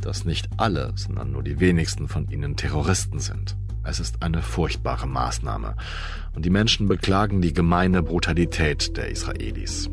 [0.00, 3.54] dass nicht alle, sondern nur die wenigsten von ihnen Terroristen sind.
[3.84, 5.76] Es ist eine furchtbare Maßnahme
[6.34, 9.90] und die Menschen beklagen die gemeine Brutalität der Israelis.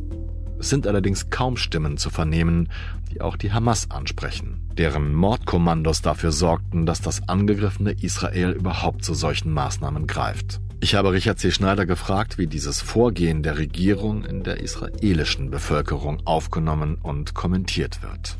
[0.59, 2.69] Es sind allerdings kaum Stimmen zu vernehmen,
[3.11, 9.13] die auch die Hamas ansprechen, deren Mordkommandos dafür sorgten, dass das angegriffene Israel überhaupt zu
[9.13, 10.59] solchen Maßnahmen greift.
[10.81, 11.51] Ich habe Richard C.
[11.51, 18.37] Schneider gefragt, wie dieses Vorgehen der Regierung in der israelischen Bevölkerung aufgenommen und kommentiert wird.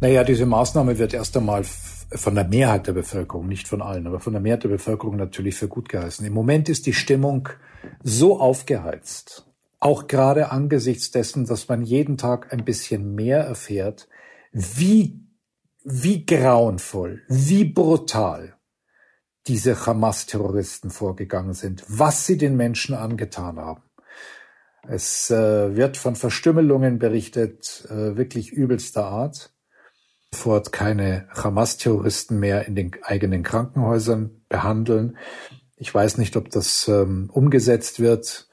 [0.00, 1.62] Naja, diese Maßnahme wird erst einmal
[2.12, 5.54] von der Mehrheit der Bevölkerung, nicht von allen, aber von der Mehrheit der Bevölkerung natürlich
[5.56, 6.26] für gut geheißen.
[6.26, 7.48] Im Moment ist die Stimmung
[8.02, 9.46] so aufgeheizt,
[9.78, 14.08] auch gerade angesichts dessen, dass man jeden Tag ein bisschen mehr erfährt,
[14.52, 15.20] wie,
[15.84, 18.56] wie grauenvoll, wie brutal
[19.46, 23.82] diese Hamas-Terroristen vorgegangen sind, was sie den Menschen angetan haben.
[24.86, 29.52] Es äh, wird von Verstümmelungen berichtet, äh, wirklich übelster Art
[30.32, 35.16] sofort keine Hamas-Terroristen mehr in den eigenen Krankenhäusern behandeln.
[35.76, 38.48] Ich weiß nicht, ob das ähm, umgesetzt wird.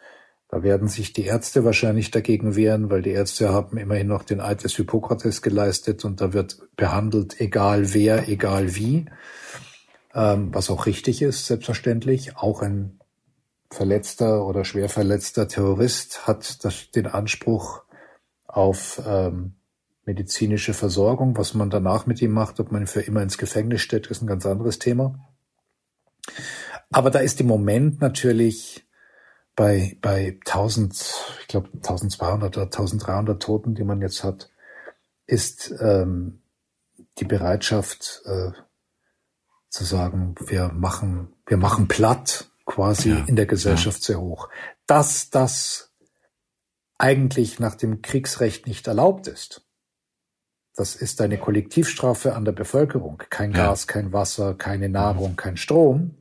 [0.50, 4.40] Da werden sich die Ärzte wahrscheinlich dagegen wehren, weil die Ärzte haben immerhin noch den
[4.40, 9.06] Eid des Hippokrates geleistet und da wird behandelt, egal wer, egal wie.
[10.16, 12.38] Ähm, was auch richtig ist, selbstverständlich.
[12.38, 13.00] Auch ein
[13.70, 17.84] verletzter oder schwer verletzter Terrorist hat das, den Anspruch
[18.48, 19.57] auf ähm,
[20.08, 21.38] medizinische Versorgung.
[21.38, 24.24] Was man danach mit ihm macht, ob man ihn für immer ins Gefängnis stellt, ist
[24.24, 25.30] ein ganz anderes Thema.
[26.90, 28.88] Aber da ist im Moment natürlich
[29.56, 34.50] bei, bei 1000, ich glaube 1200 oder 1300 Toten, die man jetzt hat,
[35.26, 36.42] ist ähm,
[37.18, 38.52] die Bereitschaft äh,
[39.70, 44.06] zu sagen, wir machen, wir machen platt quasi ja, in der Gesellschaft ja.
[44.06, 44.48] sehr hoch.
[44.86, 45.92] Dass das
[46.98, 49.67] eigentlich nach dem Kriegsrecht nicht erlaubt ist,
[50.78, 53.24] das ist eine Kollektivstrafe an der Bevölkerung.
[53.32, 53.66] Kein ja.
[53.68, 56.16] Gas, kein Wasser, keine Nahrung, kein Strom.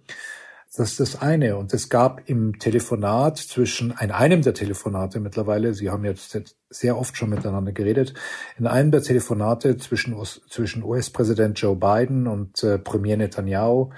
[0.75, 1.57] Das ist das eine.
[1.57, 6.39] Und es gab im Telefonat zwischen, in einem der Telefonate mittlerweile, Sie haben jetzt
[6.71, 8.15] sehr oft schon miteinander geredet,
[8.59, 13.91] in einem der Telefonate zwischen, zwischen US-Präsident Joe Biden und äh, Premier Netanyahu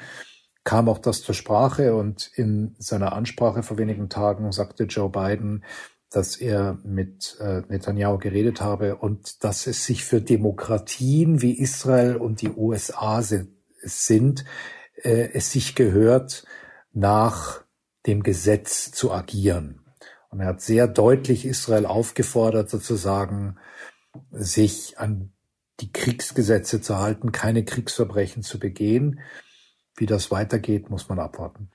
[0.64, 5.64] kam auch das zur Sprache und in seiner Ansprache vor wenigen Tagen sagte Joe Biden,
[6.10, 12.16] dass er mit äh, Netanyahu geredet habe und dass es sich für Demokratien wie Israel
[12.16, 14.44] und die USA sind,
[15.02, 16.44] äh, es sich gehört,
[16.92, 17.62] nach
[18.06, 19.84] dem Gesetz zu agieren.
[20.30, 23.58] Und er hat sehr deutlich Israel aufgefordert, sozusagen
[24.30, 25.32] sich an
[25.80, 29.20] die Kriegsgesetze zu halten, keine Kriegsverbrechen zu begehen.
[29.98, 31.68] Wie das weitergeht, muss man abwarten.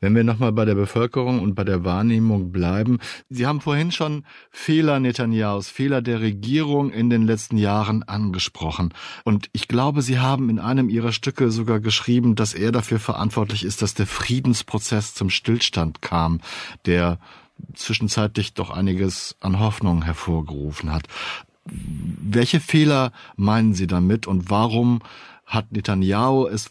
[0.00, 2.98] Wenn wir nochmal bei der Bevölkerung und bei der Wahrnehmung bleiben.
[3.28, 8.94] Sie haben vorhin schon Fehler Netanjahus, Fehler der Regierung in den letzten Jahren angesprochen.
[9.24, 13.62] Und ich glaube, Sie haben in einem Ihrer Stücke sogar geschrieben, dass er dafür verantwortlich
[13.62, 16.40] ist, dass der Friedensprozess zum Stillstand kam,
[16.86, 17.18] der
[17.74, 21.08] zwischenzeitlich doch einiges an Hoffnung hervorgerufen hat.
[21.64, 25.00] Welche Fehler meinen Sie damit und warum
[25.46, 26.70] hat Netanyahu es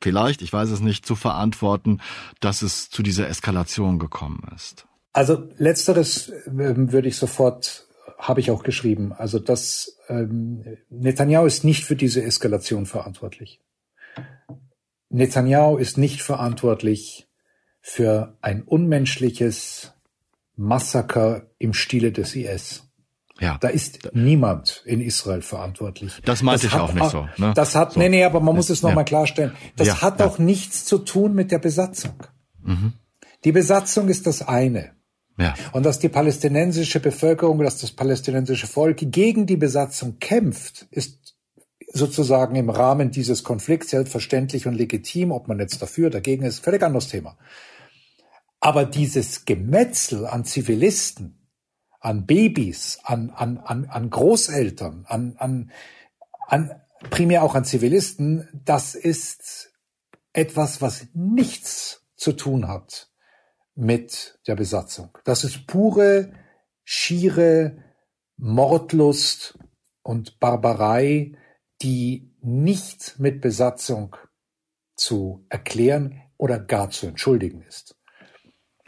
[0.00, 2.00] vielleicht, ich weiß es nicht, zu verantworten,
[2.40, 4.86] dass es zu dieser Eskalation gekommen ist?
[5.12, 7.86] Also letzteres ähm, würde ich sofort,
[8.18, 9.12] habe ich auch geschrieben.
[9.12, 13.60] Also das ähm, Netanyahu ist nicht für diese Eskalation verantwortlich.
[15.08, 17.28] Netanyahu ist nicht verantwortlich
[17.80, 19.92] für ein unmenschliches
[20.56, 22.89] Massaker im Stile des IS.
[23.40, 23.56] Ja.
[23.58, 26.20] Da ist niemand in Israel verantwortlich.
[26.24, 27.26] Das meinte das ich auch nicht so.
[27.38, 27.52] Ne?
[27.54, 28.00] Das hat, so.
[28.00, 29.04] nee, nee, aber man muss es nochmal ja.
[29.04, 29.52] klarstellen.
[29.76, 30.26] Das ja, hat ja.
[30.26, 32.14] auch nichts zu tun mit der Besatzung.
[32.62, 32.92] Mhm.
[33.44, 34.92] Die Besatzung ist das eine.
[35.38, 35.54] Ja.
[35.72, 41.34] Und dass die palästinensische Bevölkerung, dass das palästinensische Volk gegen die Besatzung kämpft, ist
[41.92, 45.32] sozusagen im Rahmen dieses Konflikts selbstverständlich und legitim.
[45.32, 47.38] Ob man jetzt dafür, dagegen ist, völlig anderes Thema.
[48.60, 51.39] Aber dieses Gemetzel an Zivilisten,
[52.00, 55.70] an Babys, an, an, an, an Großeltern, an, an,
[56.46, 59.72] an primär auch an Zivilisten, das ist
[60.32, 63.10] etwas, was nichts zu tun hat
[63.74, 65.16] mit der Besatzung.
[65.24, 66.32] Das ist pure,
[66.84, 67.84] schiere
[68.36, 69.58] Mordlust
[70.02, 71.36] und Barbarei,
[71.82, 74.16] die nicht mit Besatzung
[74.96, 77.96] zu erklären oder gar zu entschuldigen ist.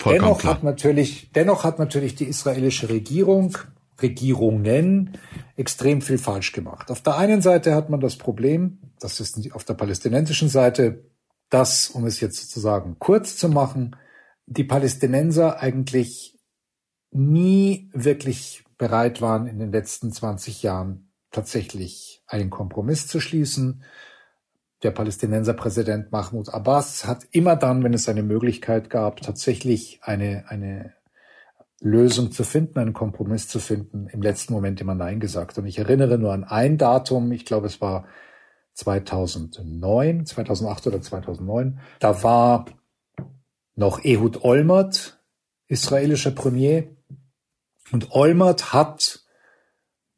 [0.03, 0.55] Vollkommen dennoch klar.
[0.55, 3.57] hat natürlich, dennoch hat natürlich die israelische Regierung,
[4.01, 5.17] Regierungen
[5.57, 6.91] extrem viel falsch gemacht.
[6.91, 11.05] Auf der einen Seite hat man das Problem, das ist auf der palästinensischen Seite,
[11.51, 13.95] dass, um es jetzt sozusagen kurz zu machen,
[14.47, 16.37] die Palästinenser eigentlich
[17.13, 23.85] nie wirklich bereit waren, in den letzten 20 Jahren tatsächlich einen Kompromiss zu schließen
[24.83, 30.95] der Palästinenserpräsident Mahmoud Abbas hat immer dann, wenn es eine Möglichkeit gab, tatsächlich eine, eine
[31.81, 35.59] Lösung zu finden, einen Kompromiss zu finden, im letzten Moment immer Nein gesagt.
[35.59, 38.07] Und ich erinnere nur an ein Datum, ich glaube es war
[38.75, 42.67] 2009, 2008 oder 2009, da war
[43.75, 45.21] noch Ehud Olmert,
[45.69, 46.97] israelischer Premier,
[47.91, 49.25] und Olmert hat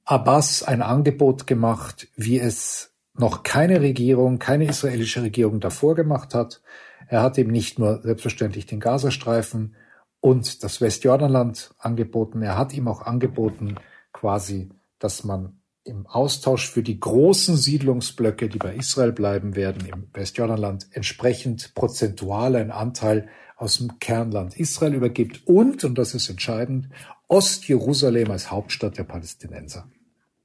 [0.04, 6.60] Abbas ein Angebot gemacht, wie es noch keine Regierung, keine israelische Regierung davor gemacht hat.
[7.08, 9.76] Er hat ihm nicht nur selbstverständlich den Gazastreifen
[10.20, 13.74] und das Westjordanland angeboten, er hat ihm auch angeboten,
[14.12, 20.08] quasi, dass man im Austausch für die großen Siedlungsblöcke, die bei Israel bleiben werden, im
[20.14, 26.88] Westjordanland, entsprechend prozentual einen Anteil aus dem Kernland Israel übergibt und, und das ist entscheidend,
[27.28, 29.88] Ostjerusalem als Hauptstadt der Palästinenser.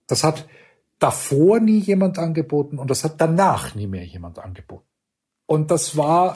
[0.07, 0.47] Das hat
[0.99, 4.87] davor nie jemand angeboten und das hat danach nie mehr jemand angeboten.
[5.45, 6.35] Und das war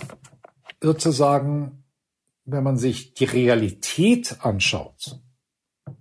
[0.82, 1.84] sozusagen,
[2.45, 5.22] wenn man sich die Realität anschaut,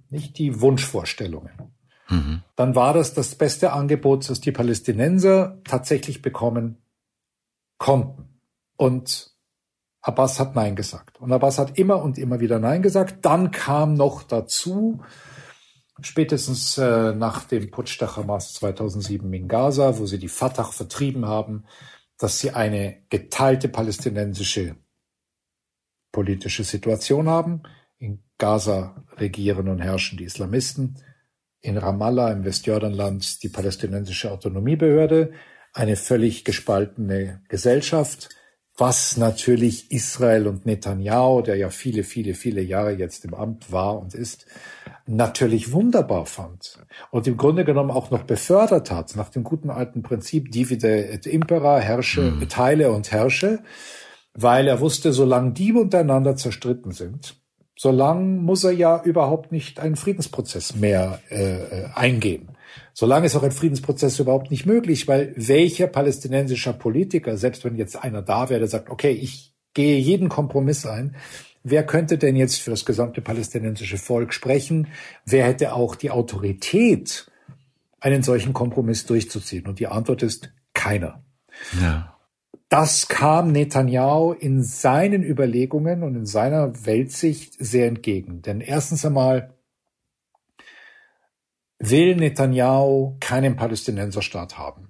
[0.08, 1.74] nicht die Wunschvorstellungen,
[2.08, 2.42] mhm.
[2.56, 6.78] dann war das das beste Angebot, das die Palästinenser tatsächlich bekommen
[7.78, 8.40] konnten.
[8.76, 9.36] Und
[10.00, 11.20] Abbas hat Nein gesagt.
[11.20, 13.24] Und Abbas hat immer und immer wieder Nein gesagt.
[13.24, 15.00] Dann kam noch dazu,
[16.06, 21.26] spätestens äh, nach dem Putsch der Hamas 2007 in Gaza, wo sie die Fatah vertrieben
[21.26, 21.64] haben,
[22.18, 24.76] dass sie eine geteilte palästinensische
[26.12, 27.62] politische Situation haben.
[27.98, 30.98] In Gaza regieren und herrschen die Islamisten.
[31.60, 35.32] In Ramallah im Westjordanland die palästinensische Autonomiebehörde.
[35.72, 38.28] Eine völlig gespaltene Gesellschaft
[38.76, 43.98] was natürlich Israel und Netanyahu, der ja viele, viele, viele Jahre jetzt im Amt war
[43.98, 44.46] und ist,
[45.06, 46.78] natürlich wunderbar fand
[47.10, 51.26] und im Grunde genommen auch noch befördert hat nach dem guten alten Prinzip divide et
[51.26, 52.48] impera, herrsche, mhm.
[52.48, 53.62] teile und herrsche,
[54.34, 57.36] weil er wusste, solange die untereinander zerstritten sind,
[57.76, 62.48] solange muss er ja überhaupt nicht einen Friedensprozess mehr äh, äh eingehen.
[62.94, 67.96] Solange ist auch ein Friedensprozess überhaupt nicht möglich, weil welcher palästinensischer Politiker, selbst wenn jetzt
[67.96, 71.16] einer da wäre, der sagt, okay, ich gehe jeden Kompromiss ein,
[71.62, 74.88] wer könnte denn jetzt für das gesamte palästinensische Volk sprechen?
[75.24, 77.30] Wer hätte auch die Autorität,
[78.00, 79.66] einen solchen Kompromiss durchzuziehen?
[79.66, 81.22] Und die Antwort ist keiner.
[81.80, 82.18] Ja.
[82.68, 88.40] Das kam Netanyahu in seinen Überlegungen und in seiner Weltsicht sehr entgegen.
[88.40, 89.54] Denn erstens einmal
[91.82, 94.88] will Netanyahu keinen Palästinenserstaat haben.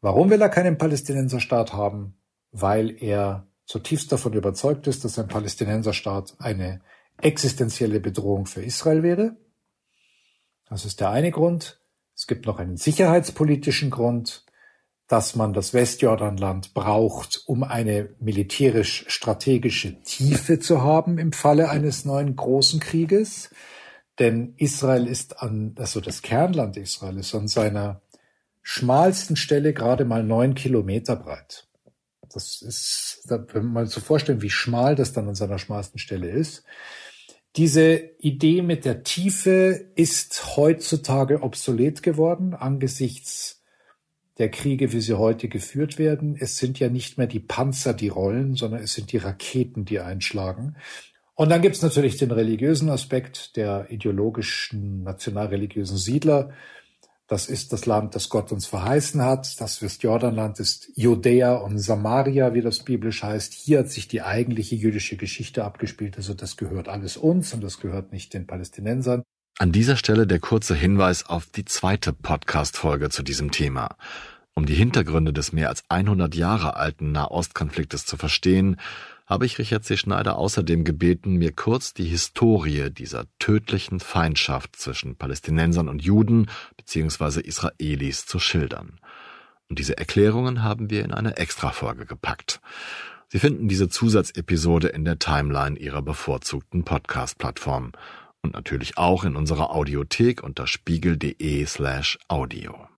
[0.00, 2.18] Warum will er keinen Palästinenserstaat haben?
[2.52, 6.80] Weil er zutiefst davon überzeugt ist, dass ein Palästinenserstaat eine
[7.20, 9.36] existenzielle Bedrohung für Israel wäre.
[10.68, 11.80] Das ist der eine Grund.
[12.16, 14.44] Es gibt noch einen sicherheitspolitischen Grund,
[15.06, 22.36] dass man das Westjordanland braucht, um eine militärisch-strategische Tiefe zu haben im Falle eines neuen
[22.36, 23.50] großen Krieges.
[24.20, 28.02] Denn Israel ist an, also das Kernland Israel ist an seiner
[28.62, 31.66] schmalsten Stelle gerade mal neun Kilometer breit.
[32.32, 36.30] Das ist, wenn man mal so vorstellen, wie schmal das dann an seiner schmalsten Stelle
[36.30, 36.64] ist.
[37.56, 43.62] Diese Idee mit der Tiefe ist heutzutage obsolet geworden angesichts
[44.38, 46.36] der Kriege, wie sie heute geführt werden.
[46.38, 49.98] Es sind ja nicht mehr die Panzer, die rollen, sondern es sind die Raketen, die
[49.98, 50.76] einschlagen.
[51.40, 56.50] Und dann gibt es natürlich den religiösen Aspekt der ideologischen, nationalreligiösen Siedler.
[57.28, 59.58] Das ist das Land, das Gott uns verheißen hat.
[59.58, 63.54] Das Westjordanland ist Judäa und Samaria, wie das biblisch heißt.
[63.54, 66.18] Hier hat sich die eigentliche jüdische Geschichte abgespielt.
[66.18, 69.22] Also das gehört alles uns und das gehört nicht den Palästinensern.
[69.58, 73.96] An dieser Stelle der kurze Hinweis auf die zweite Podcast-Folge zu diesem Thema.
[74.52, 78.76] Um die Hintergründe des mehr als 100 Jahre alten Nahostkonfliktes zu verstehen,
[79.30, 79.96] habe ich Richard C.
[79.96, 87.40] Schneider außerdem gebeten, mir kurz die Historie dieser tödlichen Feindschaft zwischen Palästinensern und Juden bzw.
[87.40, 88.98] Israelis zu schildern.
[89.68, 92.60] Und diese Erklärungen haben wir in eine Extrafolge gepackt.
[93.28, 97.92] Sie finden diese Zusatzepisode in der Timeline Ihrer bevorzugten Podcast-Plattform
[98.42, 102.88] und natürlich auch in unserer Audiothek unter spiegel.de slash audio.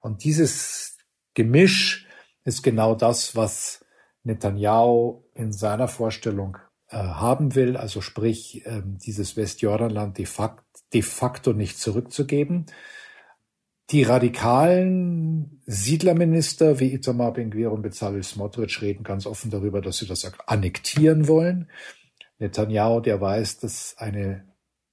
[0.00, 0.96] Und dieses
[1.34, 2.06] Gemisch
[2.44, 3.84] ist genau das, was
[4.24, 6.58] Netanyahu in seiner Vorstellung
[6.88, 10.62] äh, haben will, also sprich äh, dieses Westjordanland de facto,
[10.92, 12.66] de facto nicht zurückzugeben.
[13.90, 20.06] Die radikalen Siedlerminister wie Itamar Ben-Gvir und Bezalel Smotrich reden ganz offen darüber, dass sie
[20.06, 21.70] das annektieren wollen.
[22.38, 24.44] Netanyahu, der weiß, dass eine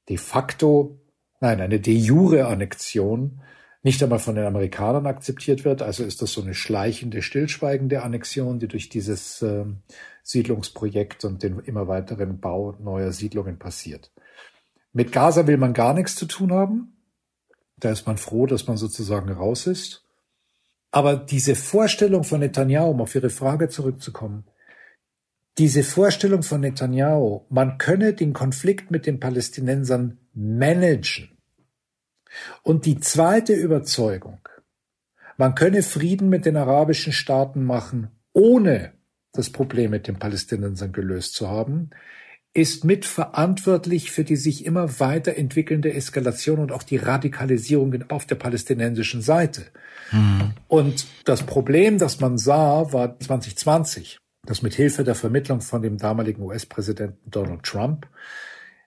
[0.07, 1.01] de facto,
[1.39, 3.41] nein, eine de jure Annexion
[3.86, 5.84] nicht einmal von den Amerikanern akzeptiert wird.
[5.84, 9.64] Also ist das so eine schleichende, stillschweigende Annexion, die durch dieses äh,
[10.24, 14.12] Siedlungsprojekt und den immer weiteren Bau neuer Siedlungen passiert.
[14.92, 16.98] Mit Gaza will man gar nichts zu tun haben.
[17.78, 20.04] Da ist man froh, dass man sozusagen raus ist.
[20.90, 24.46] Aber diese Vorstellung von Netanyahu, um auf Ihre Frage zurückzukommen,
[25.60, 31.35] diese Vorstellung von Netanyahu, man könne den Konflikt mit den Palästinensern managen.
[32.64, 34.40] Und die zweite Überzeugung,
[35.38, 38.94] man könne Frieden mit den arabischen Staaten machen, ohne
[39.34, 41.90] das Problem mit den Palästinensern gelöst zu haben,
[42.56, 48.36] ist mitverantwortlich für die sich immer weiter entwickelnde Eskalation und auch die Radikalisierung auf der
[48.36, 49.66] palästinensischen Seite.
[50.12, 50.54] Mhm.
[50.70, 55.98] Und das Problem, das man sah, war 2020, dass mit Hilfe der Vermittlung von dem
[55.98, 58.08] damaligen US-Präsidenten Donald Trump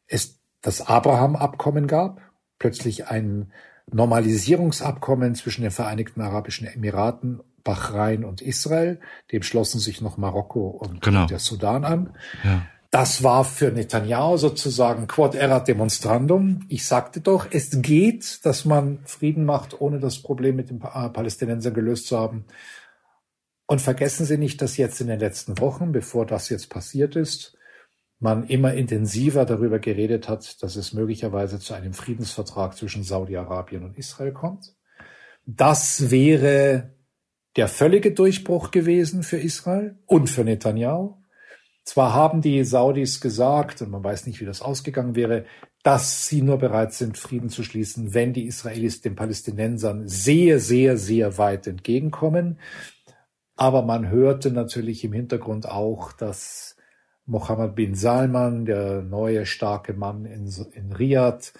[0.06, 2.22] es das Abraham-Abkommen gab,
[2.58, 3.52] plötzlich ein
[3.90, 9.00] Normalisierungsabkommen zwischen den Vereinigten Arabischen Emiraten, Bahrain und Israel.
[9.32, 11.26] Dem schlossen sich noch Marokko und genau.
[11.26, 12.16] der Sudan an.
[12.44, 12.66] Ja.
[12.90, 16.60] Das war für Netanyahu sozusagen quod erat demonstrandum.
[16.68, 21.74] Ich sagte doch, es geht, dass man Frieden macht, ohne das Problem mit den Palästinensern
[21.74, 22.46] gelöst zu haben.
[23.66, 27.57] Und vergessen Sie nicht, dass jetzt in den letzten Wochen, bevor das jetzt passiert ist,
[28.20, 33.96] man immer intensiver darüber geredet hat, dass es möglicherweise zu einem Friedensvertrag zwischen Saudi-Arabien und
[33.96, 34.74] Israel kommt.
[35.46, 36.94] Das wäre
[37.56, 41.14] der völlige Durchbruch gewesen für Israel und für Netanyahu.
[41.84, 45.46] Zwar haben die Saudis gesagt, und man weiß nicht, wie das ausgegangen wäre,
[45.82, 50.98] dass sie nur bereit sind, Frieden zu schließen, wenn die Israelis den Palästinensern sehr, sehr,
[50.98, 52.58] sehr weit entgegenkommen.
[53.56, 56.76] Aber man hörte natürlich im Hintergrund auch, dass
[57.28, 61.52] Mohammed bin Salman, der neue starke Mann in, in Riyadh,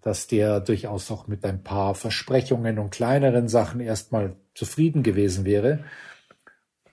[0.00, 5.84] dass der durchaus auch mit ein paar Versprechungen und kleineren Sachen erstmal zufrieden gewesen wäre.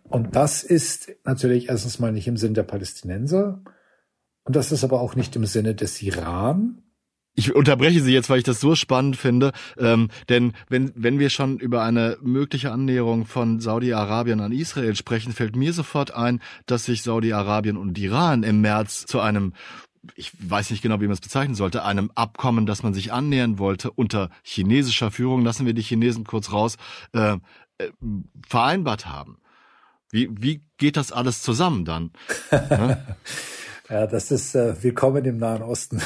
[0.10, 3.62] Und das ist natürlich erstens mal nicht im Sinn der Palästinenser.
[4.44, 6.83] Und das ist aber auch nicht im Sinne des Iran.
[7.36, 9.54] Ich unterbreche Sie jetzt, weil ich das so spannend finde.
[9.78, 15.34] Ähm, denn wenn, wenn wir schon über eine mögliche Annäherung von Saudi-Arabien an Israel sprechen,
[15.34, 19.54] fällt mir sofort ein, dass sich Saudi-Arabien und Iran im März zu einem
[20.16, 23.58] ich weiß nicht genau, wie man es bezeichnen sollte, einem Abkommen, das man sich annähern
[23.58, 26.76] wollte, unter chinesischer Führung, lassen wir die Chinesen kurz raus,
[27.14, 27.38] äh,
[27.78, 27.90] äh,
[28.46, 29.38] vereinbart haben.
[30.12, 32.12] Wie, wie geht das alles zusammen dann?
[33.90, 36.02] ja, das ist äh, willkommen im Nahen Osten.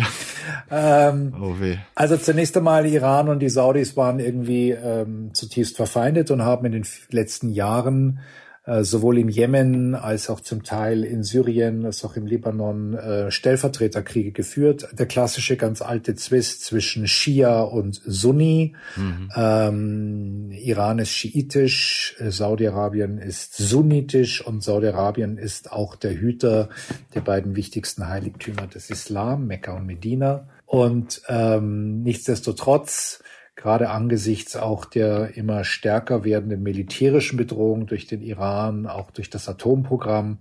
[0.70, 1.76] ähm, oh weh.
[1.94, 6.72] Also zunächst einmal Iran und die Saudis waren irgendwie ähm, zutiefst verfeindet und haben in
[6.72, 8.20] den letzten Jahren
[8.64, 14.30] sowohl im Jemen als auch zum Teil in Syrien, als auch im Libanon äh, Stellvertreterkriege
[14.30, 14.88] geführt.
[14.92, 18.76] Der klassische ganz alte Zwist zwischen Schia und Sunni.
[18.96, 19.30] Mhm.
[19.34, 26.68] Ähm, Iran ist schiitisch, äh, Saudi-Arabien ist sunnitisch und Saudi-Arabien ist auch der Hüter
[27.14, 30.46] der beiden wichtigsten Heiligtümer des Islam, Mekka und Medina.
[30.66, 33.21] Und ähm, nichtsdestotrotz
[33.62, 39.48] gerade angesichts auch der immer stärker werdenden militärischen Bedrohung durch den Iran, auch durch das
[39.48, 40.38] Atomprogramm,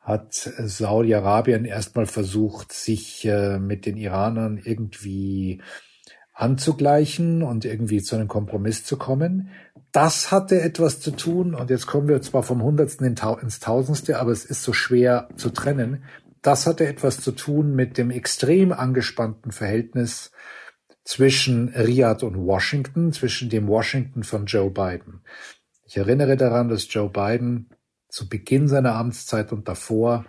[0.00, 5.60] hat Saudi-Arabien erstmal versucht, sich äh, mit den Iranern irgendwie
[6.32, 9.50] anzugleichen und irgendwie zu einem Kompromiss zu kommen.
[9.92, 14.32] Das hatte etwas zu tun, und jetzt kommen wir zwar vom Hundertsten ins Tausendste, aber
[14.32, 16.02] es ist so schwer zu trennen.
[16.40, 20.32] Das hatte etwas zu tun mit dem extrem angespannten Verhältnis
[21.04, 25.20] zwischen Riyadh und Washington, zwischen dem Washington von Joe Biden.
[25.86, 27.68] Ich erinnere daran, dass Joe Biden
[28.08, 30.24] zu Beginn seiner Amtszeit und davor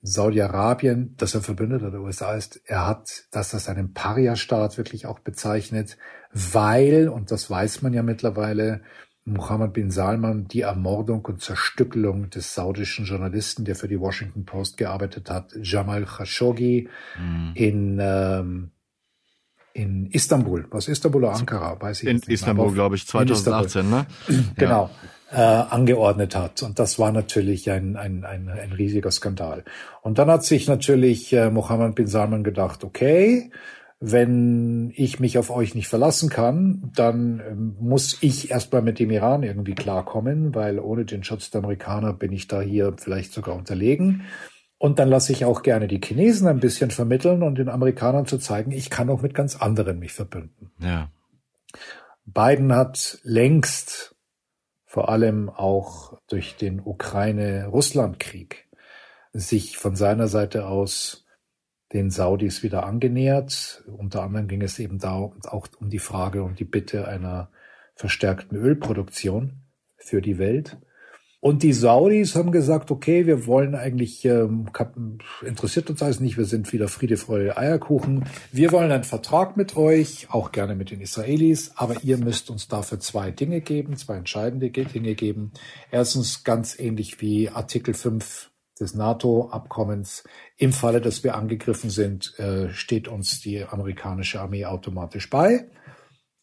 [0.00, 5.18] Saudi-Arabien, das er Verbündeter der USA ist, er hat das als einen Paria-Staat wirklich auch
[5.18, 5.96] bezeichnet,
[6.32, 8.82] weil, und das weiß man ja mittlerweile,
[9.24, 14.76] Mohammed bin Salman die Ermordung und Zerstückelung des saudischen Journalisten, der für die Washington Post
[14.76, 17.52] gearbeitet hat, Jamal Khashoggi, mhm.
[17.54, 18.70] in ähm,
[19.74, 22.28] in Istanbul, was Istanbul oder Ankara, weiß ich in nicht.
[22.28, 24.06] In Istanbul, glaube ich, 2018, ne?
[24.56, 24.88] Genau,
[25.32, 26.62] äh, angeordnet hat.
[26.62, 29.64] Und das war natürlich ein, ein, ein, ein riesiger Skandal.
[30.00, 33.50] Und dann hat sich natürlich äh, Mohammed bin Salman gedacht, okay,
[33.98, 39.10] wenn ich mich auf euch nicht verlassen kann, dann ähm, muss ich erstmal mit dem
[39.10, 43.56] Iran irgendwie klarkommen, weil ohne den Schutz der Amerikaner bin ich da hier vielleicht sogar
[43.56, 44.22] unterlegen.
[44.84, 48.36] Und dann lasse ich auch gerne die Chinesen ein bisschen vermitteln und den Amerikanern zu
[48.36, 50.72] zeigen, ich kann auch mit ganz anderen mich verbünden.
[50.78, 51.10] Ja.
[52.26, 54.14] Biden hat längst
[54.84, 58.68] vor allem auch durch den Ukraine-Russland-Krieg
[59.32, 61.24] sich von seiner Seite aus
[61.94, 63.84] den Saudis wieder angenähert.
[63.86, 67.50] Unter anderem ging es eben da auch um die Frage und die Bitte einer
[67.94, 69.62] verstärkten Ölproduktion
[69.96, 70.76] für die Welt.
[71.44, 74.70] Und die Saudis haben gesagt, okay, wir wollen eigentlich, ähm,
[75.42, 78.24] interessiert uns alles nicht, wir sind wieder Friede, Freude, Eierkuchen.
[78.50, 82.68] Wir wollen einen Vertrag mit euch, auch gerne mit den Israelis, aber ihr müsst uns
[82.68, 85.52] dafür zwei Dinge geben, zwei entscheidende Dinge geben.
[85.90, 90.24] Erstens ganz ähnlich wie Artikel 5 des NATO-Abkommens.
[90.56, 95.68] Im Falle, dass wir angegriffen sind, äh, steht uns die amerikanische Armee automatisch bei.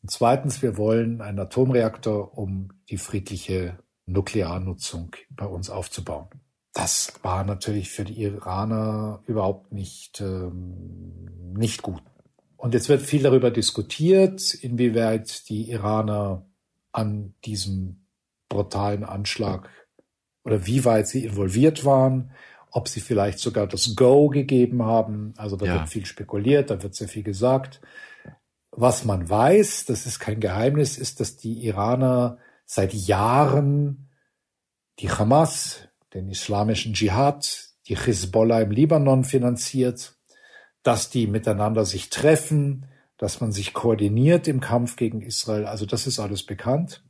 [0.03, 6.27] Und zweitens, wir wollen einen Atomreaktor, um die friedliche Nuklearnutzung bei uns aufzubauen.
[6.73, 12.01] Das war natürlich für die Iraner überhaupt nicht, ähm, nicht gut.
[12.55, 16.45] Und jetzt wird viel darüber diskutiert, inwieweit die Iraner
[16.91, 18.05] an diesem
[18.49, 19.69] brutalen Anschlag
[20.43, 22.31] oder wie weit sie involviert waren,
[22.71, 25.33] ob sie vielleicht sogar das Go gegeben haben.
[25.37, 25.73] Also da ja.
[25.75, 27.81] wird viel spekuliert, da wird sehr viel gesagt.
[28.71, 32.37] Was man weiß, das ist kein Geheimnis, ist, dass die Iraner
[32.74, 34.07] seit Jahren
[34.99, 40.15] die Hamas, den islamischen Dschihad, die Hezbollah im Libanon finanziert,
[40.82, 42.86] dass die miteinander sich treffen,
[43.17, 45.65] dass man sich koordiniert im Kampf gegen Israel.
[45.65, 47.03] Also das ist alles bekannt.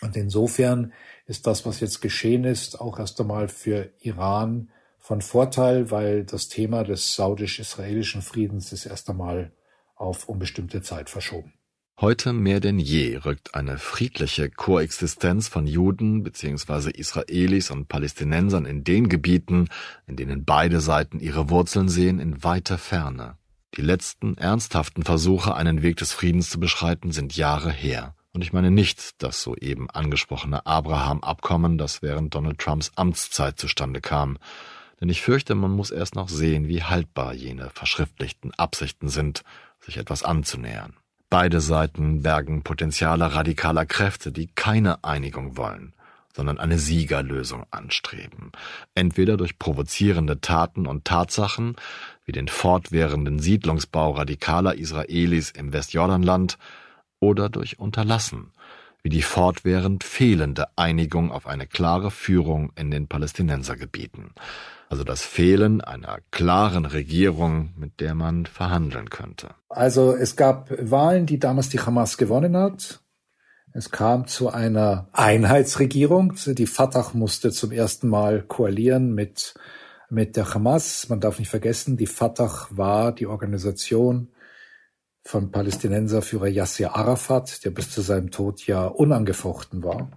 [0.00, 0.92] Und insofern
[1.26, 6.48] ist das, was jetzt geschehen ist, auch erst einmal für Iran von Vorteil, weil das
[6.48, 9.52] Thema des saudisch-israelischen Friedens ist erst einmal
[9.94, 11.52] auf unbestimmte Zeit verschoben.
[12.02, 16.90] Heute mehr denn je rückt eine friedliche Koexistenz von Juden bzw.
[16.90, 19.68] Israelis und Palästinensern in den Gebieten,
[20.08, 23.36] in denen beide Seiten ihre Wurzeln sehen, in weiter Ferne.
[23.76, 28.16] Die letzten ernsthaften Versuche, einen Weg des Friedens zu beschreiten, sind Jahre her.
[28.32, 34.38] Und ich meine nicht das soeben angesprochene Abraham-Abkommen, das während Donald Trumps Amtszeit zustande kam.
[35.00, 39.44] Denn ich fürchte, man muss erst noch sehen, wie haltbar jene verschriftlichten Absichten sind,
[39.78, 40.94] sich etwas anzunähern.
[41.32, 45.94] Beide Seiten bergen Potenziale radikaler Kräfte, die keine Einigung wollen,
[46.36, 48.52] sondern eine Siegerlösung anstreben,
[48.94, 51.76] entweder durch provozierende Taten und Tatsachen,
[52.26, 56.58] wie den fortwährenden Siedlungsbau radikaler Israelis im Westjordanland,
[57.18, 58.52] oder durch Unterlassen,
[59.02, 64.30] wie die fortwährend fehlende Einigung auf eine klare Führung in den Palästinensergebieten,
[64.88, 69.50] also das Fehlen einer klaren Regierung, mit der man verhandeln könnte.
[69.68, 73.00] Also es gab Wahlen, die damals die Hamas gewonnen hat.
[73.74, 76.34] Es kam zu einer Einheitsregierung.
[76.46, 79.54] Die Fatah musste zum ersten Mal koalieren mit,
[80.10, 81.08] mit der Hamas.
[81.08, 84.28] Man darf nicht vergessen, die Fatah war die Organisation
[85.24, 90.10] von Palästinenserführer Yasser Arafat, der bis zu seinem Tod ja unangefochten war.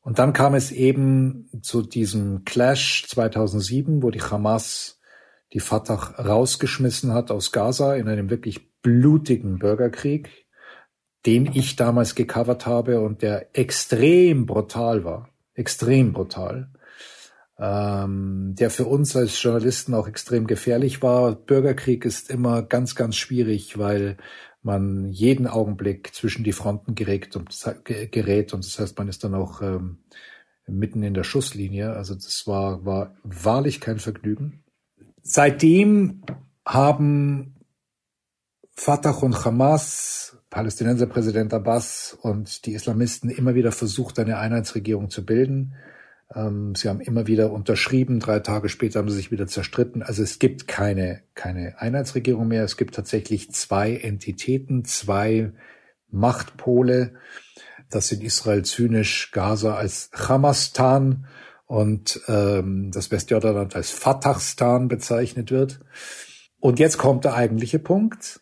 [0.00, 5.00] Und dann kam es eben zu diesem Clash 2007, wo die Hamas
[5.52, 10.46] die Fatah rausgeschmissen hat aus Gaza in einem wirklich blutigen Bürgerkrieg,
[11.26, 15.28] den ich damals gecovert habe und der extrem brutal war.
[15.54, 16.72] Extrem brutal
[17.62, 21.36] ähm, der für uns als Journalisten auch extrem gefährlich war.
[21.36, 24.16] Bürgerkrieg ist immer ganz, ganz schwierig, weil
[24.62, 27.50] man jeden Augenblick zwischen die Fronten gerät und,
[27.84, 29.98] gerät und das heißt, man ist dann auch ähm,
[30.66, 31.92] mitten in der Schusslinie.
[31.92, 34.64] Also das war, war wahrlich kein Vergnügen.
[35.22, 36.22] Seitdem
[36.66, 37.54] haben
[38.74, 45.74] Fatah und Hamas, Palästinenserpräsident Abbas und die Islamisten immer wieder versucht, eine Einheitsregierung zu bilden.
[46.34, 50.02] Ähm, sie haben immer wieder unterschrieben, drei Tage später haben sie sich wieder zerstritten.
[50.02, 52.64] Also es gibt keine, keine Einheitsregierung mehr.
[52.64, 55.52] Es gibt tatsächlich zwei Entitäten, zwei
[56.10, 57.14] Machtpole.
[57.90, 61.26] Das sind Israel zynisch, Gaza als Hamastan
[61.66, 65.80] und ähm, das Westjordanland als Fatahstan bezeichnet wird.
[66.60, 68.40] Und jetzt kommt der eigentliche Punkt,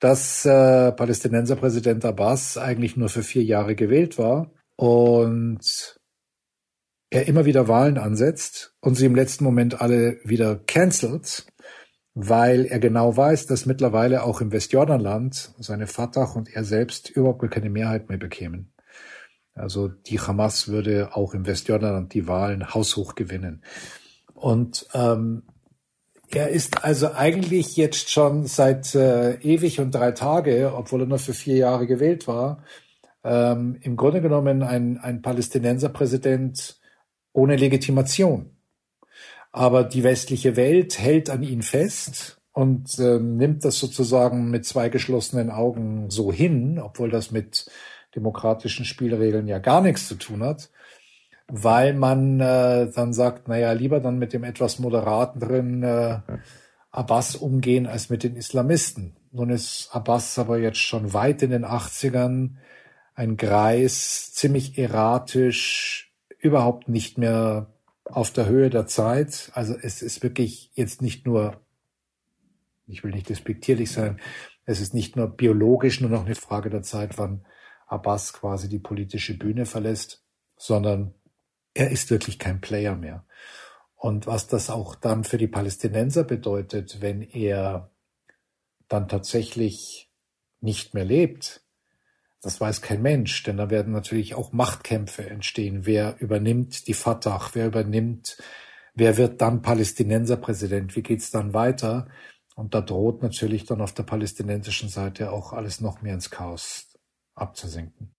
[0.00, 5.97] dass äh, Palästinenserpräsident Abbas eigentlich nur für vier Jahre gewählt war und
[7.10, 11.46] er immer wieder Wahlen ansetzt und sie im letzten Moment alle wieder cancelt,
[12.14, 17.50] weil er genau weiß, dass mittlerweile auch im Westjordanland seine Fatah und er selbst überhaupt
[17.50, 18.72] keine Mehrheit mehr bekämen.
[19.54, 23.62] Also die Hamas würde auch im Westjordanland die Wahlen haushoch gewinnen.
[24.34, 25.42] Und ähm,
[26.30, 31.18] er ist also eigentlich jetzt schon seit äh, ewig und drei Tage, obwohl er nur
[31.18, 32.62] für vier Jahre gewählt war,
[33.24, 36.77] ähm, im Grunde genommen ein, ein Palästinenserpräsident,
[37.38, 38.50] ohne Legitimation.
[39.52, 44.88] Aber die westliche Welt hält an ihn fest und äh, nimmt das sozusagen mit zwei
[44.88, 47.70] geschlossenen Augen so hin, obwohl das mit
[48.14, 50.70] demokratischen Spielregeln ja gar nichts zu tun hat,
[51.46, 56.18] weil man äh, dann sagt, naja, lieber dann mit dem etwas moderateren äh,
[56.90, 59.16] Abbas umgehen als mit den Islamisten.
[59.30, 62.56] Nun ist Abbas aber jetzt schon weit in den 80ern
[63.14, 66.07] ein Greis, ziemlich erratisch,
[66.48, 67.72] überhaupt nicht mehr
[68.04, 69.50] auf der Höhe der Zeit.
[69.54, 71.60] Also es ist wirklich jetzt nicht nur,
[72.86, 74.20] ich will nicht despektierlich sein,
[74.64, 77.46] es ist nicht nur biologisch nur noch eine Frage der Zeit, wann
[77.86, 80.24] Abbas quasi die politische Bühne verlässt,
[80.56, 81.14] sondern
[81.74, 83.24] er ist wirklich kein Player mehr.
[83.94, 87.90] Und was das auch dann für die Palästinenser bedeutet, wenn er
[88.88, 90.10] dann tatsächlich
[90.60, 91.62] nicht mehr lebt,
[92.42, 95.86] das weiß kein Mensch, denn da werden natürlich auch Machtkämpfe entstehen.
[95.86, 97.50] Wer übernimmt die Fatah?
[97.52, 98.38] Wer übernimmt,
[98.94, 100.94] wer wird dann Palästinenserpräsident?
[100.94, 102.08] Wie geht's dann weiter?
[102.54, 106.88] Und da droht natürlich dann auf der palästinensischen Seite auch alles noch mehr ins Chaos
[107.34, 108.14] abzusinken.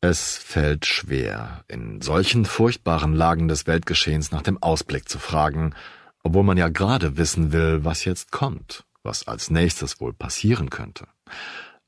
[0.00, 5.74] Es fällt schwer, in solchen furchtbaren Lagen des Weltgeschehens nach dem Ausblick zu fragen,
[6.22, 11.06] obwohl man ja gerade wissen will, was jetzt kommt, was als nächstes wohl passieren könnte.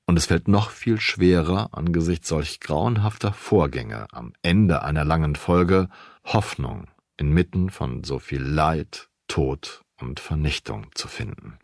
[0.07, 5.89] Und es fällt noch viel schwerer, angesichts solch grauenhafter Vorgänge am Ende einer langen Folge
[6.25, 11.59] Hoffnung inmitten von so viel Leid, Tod und Vernichtung zu finden.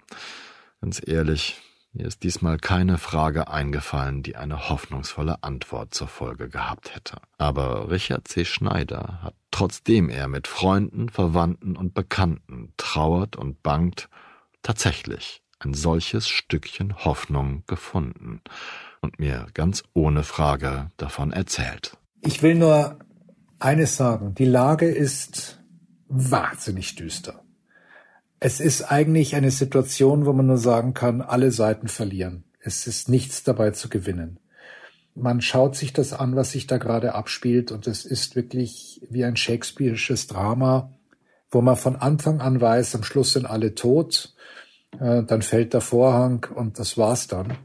[0.81, 1.61] Ganz ehrlich,
[1.93, 7.17] mir ist diesmal keine Frage eingefallen, die eine hoffnungsvolle Antwort zur Folge gehabt hätte.
[7.39, 8.45] Aber Richard C.
[8.45, 14.09] Schneider hat, trotzdem er mit Freunden, Verwandten und Bekannten trauert und bangt,
[14.63, 18.41] tatsächlich ein solches Stückchen Hoffnung gefunden
[19.01, 21.97] und mir ganz ohne Frage davon erzählt.
[22.21, 22.99] Ich will nur
[23.59, 24.35] eines sagen.
[24.35, 25.61] Die Lage ist
[26.09, 27.43] wahnsinnig düster.
[28.41, 32.45] Es ist eigentlich eine Situation, wo man nur sagen kann, alle Seiten verlieren.
[32.61, 34.39] Es ist nichts dabei zu gewinnen.
[35.15, 39.25] Man schaut sich das an, was sich da gerade abspielt, und es ist wirklich wie
[39.25, 40.93] ein Shakespeare'sches Drama,
[41.51, 44.35] wo man von Anfang an weiß, am Schluss sind alle tot,
[44.93, 47.57] dann fällt der Vorhang und das war's dann.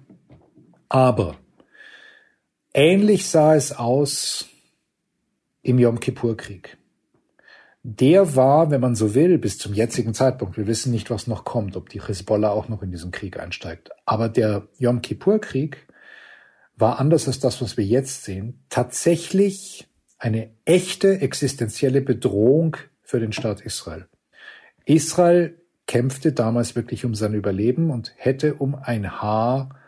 [0.89, 1.35] Aber
[2.73, 4.47] ähnlich sah es aus
[5.61, 6.77] im Yom Kippur-Krieg
[7.83, 11.43] der war, wenn man so will, bis zum jetzigen Zeitpunkt, wir wissen nicht, was noch
[11.43, 15.85] kommt, ob die Hisbollah auch noch in diesen Krieg einsteigt, aber der Yom Kippur-Krieg
[16.77, 23.33] war anders als das, was wir jetzt sehen, tatsächlich eine echte existenzielle Bedrohung für den
[23.33, 24.07] Staat Israel.
[24.85, 29.79] Israel kämpfte damals wirklich um sein Überleben und hätte um ein Haar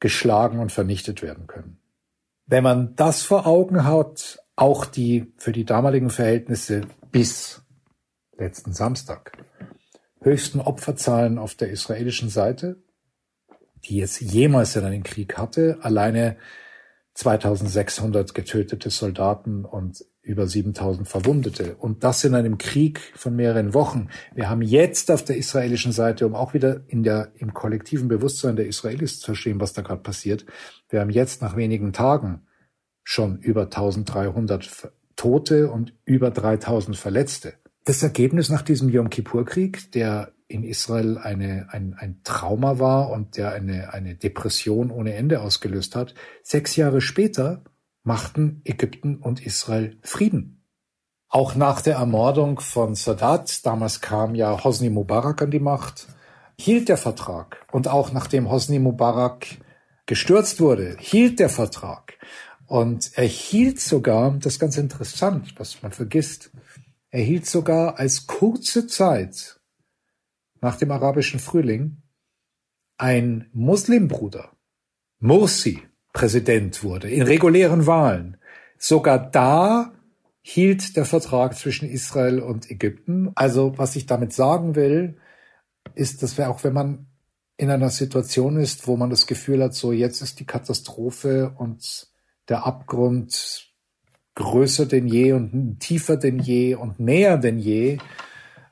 [0.00, 1.78] geschlagen und vernichtet werden können.
[2.46, 7.62] Wenn man das vor Augen hat, auch die für die damaligen Verhältnisse bis
[8.36, 9.32] letzten Samstag
[10.20, 12.82] höchsten Opferzahlen auf der israelischen Seite,
[13.84, 16.36] die jetzt jemals in einen Krieg hatte, alleine
[17.14, 21.76] 2600 getötete Soldaten und über 7000 Verwundete.
[21.76, 24.08] Und das in einem Krieg von mehreren Wochen.
[24.34, 28.56] Wir haben jetzt auf der israelischen Seite, um auch wieder in der, im kollektiven Bewusstsein
[28.56, 30.46] der Israelis zu verstehen, was da gerade passiert,
[30.88, 32.46] wir haben jetzt nach wenigen Tagen
[33.02, 37.54] schon über 1300 Tote und über 3000 Verletzte.
[37.84, 43.36] Das Ergebnis nach diesem Yom Kippur-Krieg, der in Israel eine, ein, ein Trauma war und
[43.36, 47.62] der eine, eine Depression ohne Ende ausgelöst hat, sechs Jahre später
[48.04, 50.62] machten Ägypten und Israel Frieden.
[51.28, 56.06] Auch nach der Ermordung von Sadat, damals kam ja Hosni Mubarak an die Macht,
[56.56, 57.66] hielt der Vertrag.
[57.72, 59.46] Und auch nachdem Hosni Mubarak
[60.06, 62.18] gestürzt wurde, hielt der Vertrag.
[62.66, 66.50] Und er hielt sogar, das ist ganz interessant, was man vergisst,
[67.10, 69.60] er hielt sogar als kurze Zeit
[70.60, 72.02] nach dem arabischen Frühling
[72.96, 74.56] ein Muslimbruder,
[75.18, 75.82] Mursi,
[76.14, 78.38] Präsident wurde in regulären Wahlen.
[78.78, 79.92] Sogar da
[80.40, 83.32] hielt der Vertrag zwischen Israel und Ägypten.
[83.34, 85.18] Also was ich damit sagen will,
[85.94, 87.06] ist, dass wir auch wenn man
[87.56, 92.08] in einer Situation ist, wo man das Gefühl hat, so jetzt ist die Katastrophe und
[92.48, 93.72] der Abgrund
[94.36, 97.98] größer denn je und tiefer denn je und näher denn je.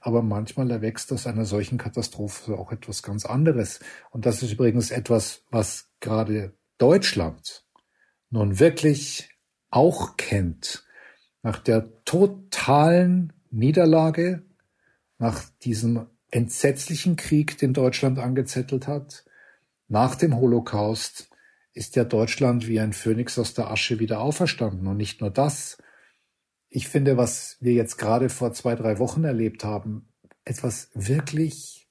[0.00, 3.80] Aber manchmal erwächst aus einer solchen Katastrophe auch etwas ganz anderes.
[4.10, 7.64] Und das ist übrigens etwas, was gerade Deutschland
[8.30, 9.30] nun wirklich
[9.70, 10.84] auch kennt.
[11.42, 14.42] Nach der totalen Niederlage,
[15.18, 19.24] nach diesem entsetzlichen Krieg, den Deutschland angezettelt hat,
[19.86, 21.30] nach dem Holocaust,
[21.72, 24.88] ist ja Deutschland wie ein Phönix aus der Asche wieder auferstanden.
[24.88, 25.78] Und nicht nur das.
[26.68, 30.08] Ich finde, was wir jetzt gerade vor zwei, drei Wochen erlebt haben,
[30.44, 31.88] etwas wirklich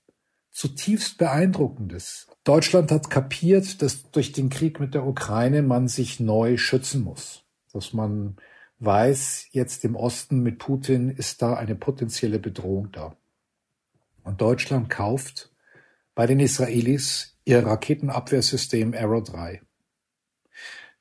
[0.51, 2.27] zutiefst beeindruckendes.
[2.43, 7.43] Deutschland hat kapiert, dass durch den Krieg mit der Ukraine man sich neu schützen muss.
[7.71, 8.37] Dass man
[8.79, 13.15] weiß, jetzt im Osten mit Putin ist da eine potenzielle Bedrohung da.
[14.23, 15.51] Und Deutschland kauft
[16.15, 19.61] bei den Israelis ihr Raketenabwehrsystem Arrow 3.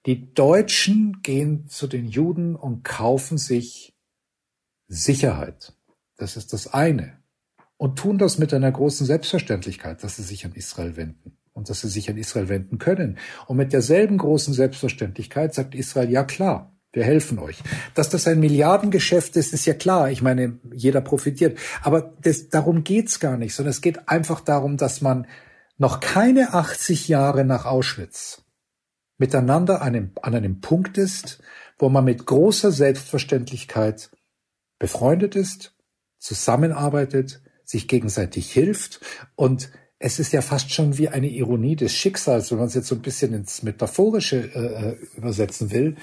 [0.06, 3.94] Die Deutschen gehen zu den Juden und kaufen sich
[4.88, 5.74] Sicherheit.
[6.16, 7.19] Das ist das eine.
[7.80, 11.80] Und tun das mit einer großen Selbstverständlichkeit, dass sie sich an Israel wenden und dass
[11.80, 13.16] sie sich an Israel wenden können.
[13.46, 17.62] Und mit derselben großen Selbstverständlichkeit sagt Israel, ja klar, wir helfen euch.
[17.94, 20.10] Dass das ein Milliardengeschäft ist, ist ja klar.
[20.10, 21.58] Ich meine, jeder profitiert.
[21.80, 25.26] Aber das, darum geht's gar nicht, sondern es geht einfach darum, dass man
[25.78, 28.42] noch keine 80 Jahre nach Auschwitz
[29.16, 31.42] miteinander an einem, an einem Punkt ist,
[31.78, 34.10] wo man mit großer Selbstverständlichkeit
[34.78, 35.74] befreundet ist,
[36.18, 37.40] zusammenarbeitet,
[37.70, 39.00] sich gegenseitig hilft
[39.36, 42.88] und es ist ja fast schon wie eine Ironie des Schicksals, wenn man es jetzt
[42.88, 45.96] so ein bisschen ins Metaphorische äh, äh übersetzen will,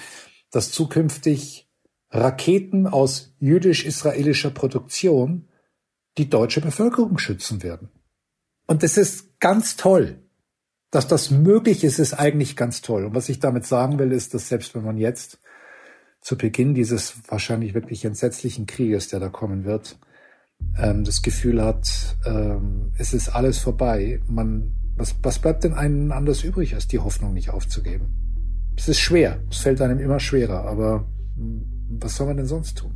[0.51, 1.67] dass zukünftig
[2.11, 5.47] Raketen aus jüdisch-israelischer Produktion
[6.17, 7.89] die deutsche Bevölkerung schützen werden.
[8.67, 10.23] Und das ist ganz toll.
[10.89, 13.05] Dass das möglich ist, ist eigentlich ganz toll.
[13.05, 15.39] Und was ich damit sagen will, ist, dass selbst wenn man jetzt
[16.21, 19.99] zu Beginn dieses wahrscheinlich wirklich entsetzlichen Krieges, der da kommen wird,
[20.77, 24.21] ähm, das Gefühl hat, ähm, es ist alles vorbei.
[24.27, 28.73] Man, was, was bleibt denn einem anders übrig, als die Hoffnung nicht aufzugeben?
[28.75, 32.77] Es ist schwer, es fällt einem immer schwerer, aber hm, was soll man denn sonst
[32.77, 32.95] tun?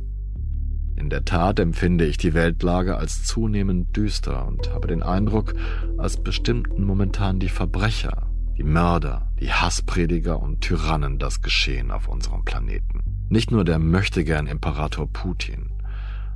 [0.96, 5.54] In der Tat empfinde ich die Weltlage als zunehmend düster und habe den Eindruck,
[5.98, 12.44] als bestimmten momentan die Verbrecher, die Mörder, die Hassprediger und Tyrannen das Geschehen auf unserem
[12.44, 13.02] Planeten.
[13.28, 15.71] Nicht nur der möchtegern Imperator Putin,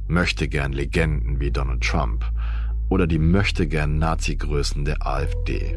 [0.08, 2.24] möchtegern Legenden wie Donald Trump
[2.88, 5.76] oder die möchtegern Nazi-Größen der AfD,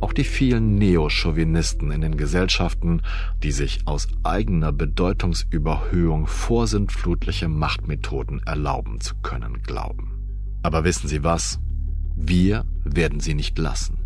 [0.00, 3.02] auch die vielen Neochauvinisten in den Gesellschaften,
[3.42, 10.58] die sich aus eigener Bedeutungsüberhöhung vorsintflutliche Machtmethoden erlauben zu können glauben.
[10.62, 11.58] Aber wissen Sie was?
[12.22, 13.98] Wir werden sie nicht lassen,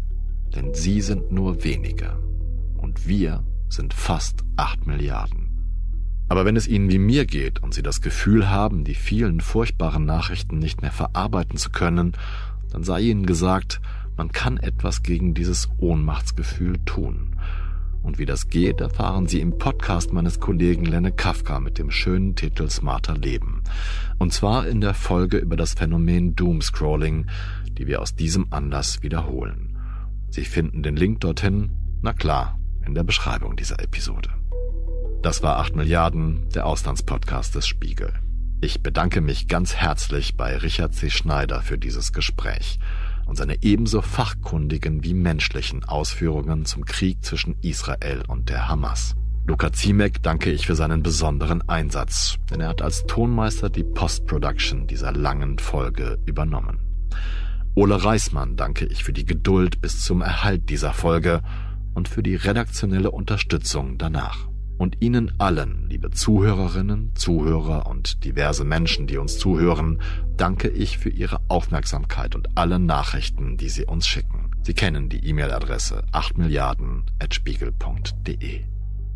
[0.54, 2.16] denn sie sind nur wenige
[2.76, 5.43] und wir sind fast acht Milliarden.
[6.28, 10.04] Aber wenn es Ihnen wie mir geht und Sie das Gefühl haben, die vielen furchtbaren
[10.04, 12.12] Nachrichten nicht mehr verarbeiten zu können,
[12.70, 13.80] dann sei Ihnen gesagt,
[14.16, 17.36] man kann etwas gegen dieses Ohnmachtsgefühl tun.
[18.02, 22.36] Und wie das geht, erfahren Sie im Podcast meines Kollegen Lenne Kafka mit dem schönen
[22.36, 23.62] Titel Smarter Leben.
[24.18, 27.26] Und zwar in der Folge über das Phänomen Doomscrolling,
[27.78, 29.78] die wir aus diesem Anlass wiederholen.
[30.30, 31.70] Sie finden den Link dorthin,
[32.02, 34.30] na klar, in der Beschreibung dieser Episode.
[35.24, 38.12] Das war 8 Milliarden, der Auslandspodcast des Spiegel.
[38.60, 41.08] Ich bedanke mich ganz herzlich bei Richard C.
[41.08, 42.78] Schneider für dieses Gespräch
[43.24, 49.14] und seine ebenso fachkundigen wie menschlichen Ausführungen zum Krieg zwischen Israel und der Hamas.
[49.46, 54.86] Luca Ziemek danke ich für seinen besonderen Einsatz, denn er hat als Tonmeister die Post-Production
[54.88, 56.80] dieser langen Folge übernommen.
[57.74, 61.40] Ole Reismann danke ich für die Geduld bis zum Erhalt dieser Folge
[61.94, 64.48] und für die redaktionelle Unterstützung danach.
[64.76, 70.00] Und Ihnen allen, liebe Zuhörerinnen, Zuhörer und diverse Menschen, die uns zuhören,
[70.36, 74.50] danke ich für Ihre Aufmerksamkeit und alle Nachrichten, die Sie uns schicken.
[74.62, 78.64] Sie kennen die E-Mail-Adresse 8milliarden.spiegel.de.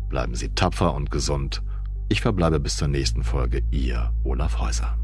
[0.07, 1.61] Bleiben Sie tapfer und gesund.
[2.07, 3.61] Ich verbleibe bis zur nächsten Folge.
[3.71, 4.97] Ihr Olaf Häuser.